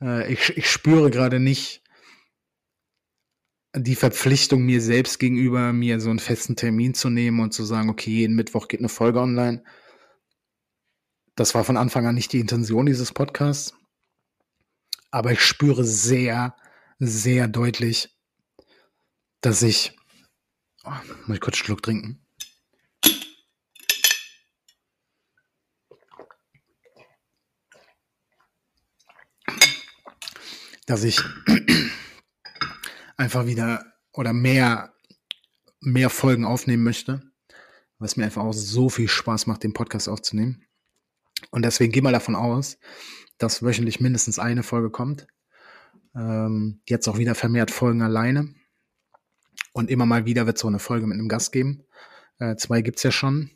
Äh, 0.00 0.32
ich, 0.32 0.56
ich 0.56 0.70
spüre 0.70 1.10
gerade 1.10 1.40
nicht 1.40 1.82
die 3.76 3.94
Verpflichtung 3.94 4.62
mir 4.62 4.80
selbst 4.80 5.18
gegenüber, 5.18 5.72
mir 5.72 6.00
so 6.00 6.08
einen 6.08 6.18
festen 6.18 6.56
Termin 6.56 6.94
zu 6.94 7.10
nehmen 7.10 7.40
und 7.40 7.52
zu 7.52 7.64
sagen, 7.64 7.90
okay, 7.90 8.10
jeden 8.10 8.34
Mittwoch 8.34 8.68
geht 8.68 8.80
eine 8.80 8.88
Folge 8.88 9.20
online. 9.20 9.62
Das 11.34 11.54
war 11.54 11.64
von 11.64 11.76
Anfang 11.76 12.06
an 12.06 12.14
nicht 12.14 12.32
die 12.32 12.40
Intention 12.40 12.86
dieses 12.86 13.12
Podcasts. 13.12 13.74
Aber 15.10 15.32
ich 15.32 15.42
spüre 15.42 15.84
sehr, 15.84 16.56
sehr 16.98 17.48
deutlich, 17.48 18.15
dass 19.40 19.62
ich. 19.62 19.96
Oh, 20.84 20.90
muss 21.26 21.36
ich 21.36 21.40
kurz 21.40 21.56
einen 21.56 21.64
Schluck 21.64 21.82
trinken. 21.82 22.26
dass 30.86 31.02
ich 31.02 31.20
einfach 33.16 33.46
wieder 33.46 33.84
oder 34.12 34.32
mehr, 34.32 34.94
mehr 35.80 36.10
Folgen 36.10 36.44
aufnehmen 36.44 36.84
möchte, 36.84 37.22
was 37.98 38.16
mir 38.16 38.24
einfach 38.24 38.44
auch 38.44 38.54
so 38.54 38.88
viel 38.88 39.08
Spaß 39.08 39.46
macht, 39.46 39.64
den 39.64 39.74
Podcast 39.74 40.08
aufzunehmen. 40.08 40.64
Und 41.50 41.64
deswegen 41.64 41.92
gehe 41.92 42.02
mal 42.02 42.12
davon 42.12 42.36
aus, 42.36 42.78
dass 43.36 43.62
wöchentlich 43.62 44.00
mindestens 44.00 44.38
eine 44.38 44.62
Folge 44.62 44.90
kommt. 44.90 45.26
Ähm, 46.14 46.80
jetzt 46.88 47.08
auch 47.08 47.18
wieder 47.18 47.34
vermehrt 47.34 47.70
Folgen 47.70 48.00
alleine. 48.00 48.54
Und 49.76 49.90
immer 49.90 50.06
mal 50.06 50.24
wieder 50.24 50.46
wird 50.46 50.56
es 50.56 50.62
so 50.62 50.68
eine 50.68 50.78
Folge 50.78 51.06
mit 51.06 51.18
einem 51.18 51.28
Gast 51.28 51.52
geben. 51.52 51.84
Äh, 52.38 52.56
zwei 52.56 52.80
gibt's 52.80 53.02
ja 53.02 53.12
schon. 53.12 53.50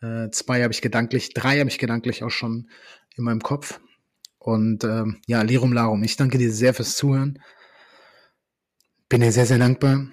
Äh, 0.00 0.30
zwei 0.30 0.62
habe 0.62 0.72
ich 0.72 0.82
gedanklich, 0.82 1.34
drei 1.34 1.58
habe 1.58 1.68
ich 1.68 1.78
gedanklich 1.78 2.22
auch 2.22 2.30
schon 2.30 2.70
in 3.16 3.24
meinem 3.24 3.40
Kopf. 3.40 3.80
Und 4.38 4.84
ähm, 4.84 5.20
ja, 5.26 5.42
Lirum 5.42 5.72
Larum, 5.72 6.04
ich 6.04 6.16
danke 6.16 6.38
dir 6.38 6.52
sehr 6.52 6.74
fürs 6.74 6.94
Zuhören. 6.94 7.42
Bin 9.08 9.20
dir 9.20 9.32
sehr, 9.32 9.46
sehr 9.46 9.58
dankbar. 9.58 10.06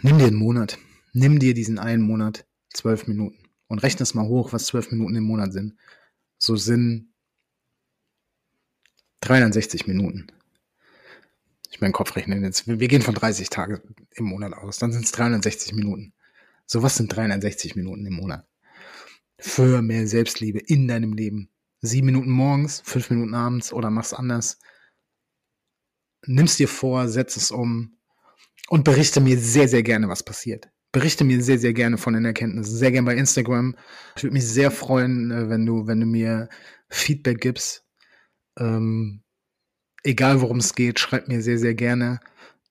Nimm 0.00 0.16
dir 0.16 0.28
einen 0.28 0.36
Monat. 0.36 0.78
Nimm 1.12 1.38
dir 1.38 1.52
diesen 1.52 1.78
einen 1.78 2.02
Monat, 2.02 2.46
zwölf 2.72 3.06
Minuten. 3.06 3.44
Und 3.66 3.82
rechne 3.82 4.04
es 4.04 4.14
mal 4.14 4.26
hoch, 4.26 4.54
was 4.54 4.64
zwölf 4.64 4.90
Minuten 4.90 5.16
im 5.16 5.24
Monat 5.24 5.52
sind. 5.52 5.76
So 6.38 6.56
sind 6.56 7.12
360 9.20 9.86
Minuten. 9.86 10.28
Ich 11.76 11.82
meinen 11.82 11.92
Kopf 11.92 12.16
rechnen 12.16 12.42
jetzt. 12.42 12.66
Wir 12.66 12.88
gehen 12.88 13.02
von 13.02 13.14
30 13.14 13.50
Tagen 13.50 13.78
im 14.12 14.24
Monat 14.24 14.54
aus. 14.54 14.78
Dann 14.78 14.92
sind 14.92 15.04
es 15.04 15.12
360 15.12 15.74
Minuten. 15.74 16.14
So, 16.64 16.82
was 16.82 16.96
sind 16.96 17.14
360 17.14 17.76
Minuten 17.76 18.06
im 18.06 18.14
Monat? 18.14 18.48
Für 19.38 19.82
mehr 19.82 20.06
Selbstliebe 20.06 20.58
in 20.58 20.88
deinem 20.88 21.12
Leben 21.12 21.50
sieben 21.82 22.06
Minuten 22.06 22.30
morgens, 22.30 22.80
fünf 22.80 23.10
Minuten 23.10 23.34
abends 23.34 23.74
oder 23.74 23.90
mach's 23.90 24.14
anders. 24.14 24.58
Nimm's 26.24 26.56
dir 26.56 26.66
vor, 26.66 27.08
setz 27.08 27.36
es 27.36 27.50
um 27.50 27.98
und 28.70 28.84
berichte 28.84 29.20
mir 29.20 29.38
sehr, 29.38 29.68
sehr 29.68 29.82
gerne, 29.82 30.08
was 30.08 30.22
passiert. 30.22 30.70
Berichte 30.92 31.24
mir 31.24 31.42
sehr, 31.42 31.58
sehr 31.58 31.74
gerne 31.74 31.98
von 31.98 32.14
den 32.14 32.24
Erkenntnissen. 32.24 32.74
Sehr 32.74 32.90
gerne 32.90 33.04
bei 33.04 33.16
Instagram. 33.16 33.76
Ich 34.16 34.22
würde 34.22 34.32
mich 34.32 34.46
sehr 34.46 34.70
freuen, 34.70 35.30
äh, 35.30 35.50
wenn 35.50 35.66
du, 35.66 35.86
wenn 35.86 36.00
du 36.00 36.06
mir 36.06 36.48
Feedback 36.88 37.42
gibst. 37.42 37.84
Ähm, 38.58 39.22
egal 40.06 40.40
worum 40.40 40.58
es 40.58 40.74
geht, 40.74 40.98
schreib 41.00 41.28
mir 41.28 41.42
sehr, 41.42 41.58
sehr 41.58 41.74
gerne. 41.74 42.20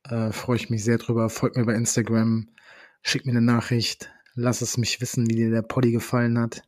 Äh, 0.03 0.31
Freue 0.31 0.57
ich 0.57 0.69
mich 0.69 0.83
sehr 0.83 0.97
drüber. 0.97 1.29
Folgt 1.29 1.57
mir 1.57 1.65
bei 1.65 1.75
Instagram. 1.75 2.47
Schick 3.01 3.25
mir 3.25 3.33
eine 3.33 3.41
Nachricht. 3.41 4.11
Lass 4.33 4.61
es 4.61 4.77
mich 4.77 5.01
wissen, 5.01 5.29
wie 5.29 5.35
dir 5.35 5.51
der 5.51 5.61
Poddy 5.61 5.91
gefallen 5.91 6.39
hat. 6.39 6.63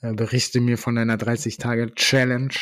Äh, 0.00 0.12
berichte 0.12 0.60
mir 0.60 0.78
von 0.78 0.96
deiner 0.96 1.16
30-Tage-Challenge. 1.16 2.54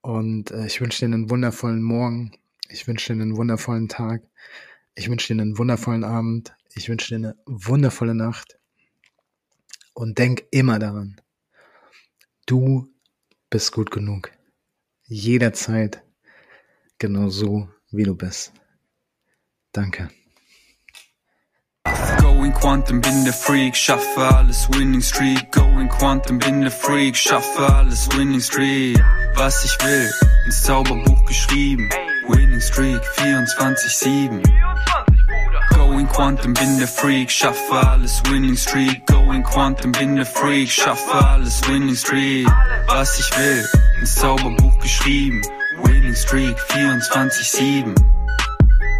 Und 0.00 0.50
äh, 0.50 0.66
ich 0.66 0.80
wünsche 0.80 1.00
dir 1.00 1.14
einen 1.14 1.30
wundervollen 1.30 1.82
Morgen. 1.82 2.32
Ich 2.68 2.86
wünsche 2.88 3.12
dir 3.12 3.20
einen 3.20 3.36
wundervollen 3.36 3.88
Tag. 3.88 4.22
Ich 4.94 5.08
wünsche 5.08 5.32
dir 5.32 5.40
einen 5.40 5.58
wundervollen 5.58 6.04
Abend. 6.04 6.54
Ich 6.74 6.88
wünsche 6.88 7.08
dir 7.08 7.16
eine 7.16 7.36
wundervolle 7.46 8.14
Nacht. 8.14 8.58
Und 9.92 10.18
denk 10.18 10.44
immer 10.50 10.78
daran, 10.78 11.20
du 12.46 12.88
bist 13.50 13.72
gut 13.72 13.90
genug. 13.90 14.30
Jederzeit 15.04 16.04
genau 17.00 17.28
so, 17.28 17.68
wie 17.90 18.04
du 18.04 18.14
bist. 18.14 18.52
Danke. 19.72 20.10
Going 22.20 22.52
Quantum, 22.52 23.00
bin 23.00 23.24
der 23.24 23.32
Freak, 23.32 23.74
schaffe 23.74 24.20
alles 24.20 24.68
Winning 24.70 25.00
Streak. 25.00 25.50
Going 25.50 25.88
Quantum, 25.88 26.38
bin 26.38 26.60
der 26.60 26.70
Freak, 26.70 27.16
schaffe 27.16 27.66
alles 27.74 28.08
Winning 28.16 28.40
Streak. 28.40 29.02
Was 29.34 29.64
ich 29.64 29.76
will, 29.84 30.10
ins 30.44 30.62
Zauberbuch 30.62 31.24
geschrieben. 31.24 31.88
Winning 32.28 32.60
Streak 32.60 33.00
24-7. 33.16 34.42
Going 35.74 36.06
Quantum, 36.08 36.52
bin 36.52 36.78
der 36.78 36.88
Freak, 36.88 37.30
schaffe 37.30 37.74
alles 37.88 38.22
Winning 38.30 38.56
Streak. 38.56 39.06
Going 39.06 39.42
Quantum, 39.42 39.92
bin 39.92 40.16
der 40.16 40.26
Freak, 40.26 40.70
schaffe 40.70 41.14
alles 41.14 41.66
Winning 41.66 41.96
Streak. 41.96 42.46
Was 42.86 43.18
ich 43.18 43.38
will, 43.38 43.66
ins 44.00 44.14
Zauberbuch 44.16 44.78
geschrieben. 44.80 45.42
Winning 45.82 46.14
Streak 46.14 46.56
24-7. 46.56 48.19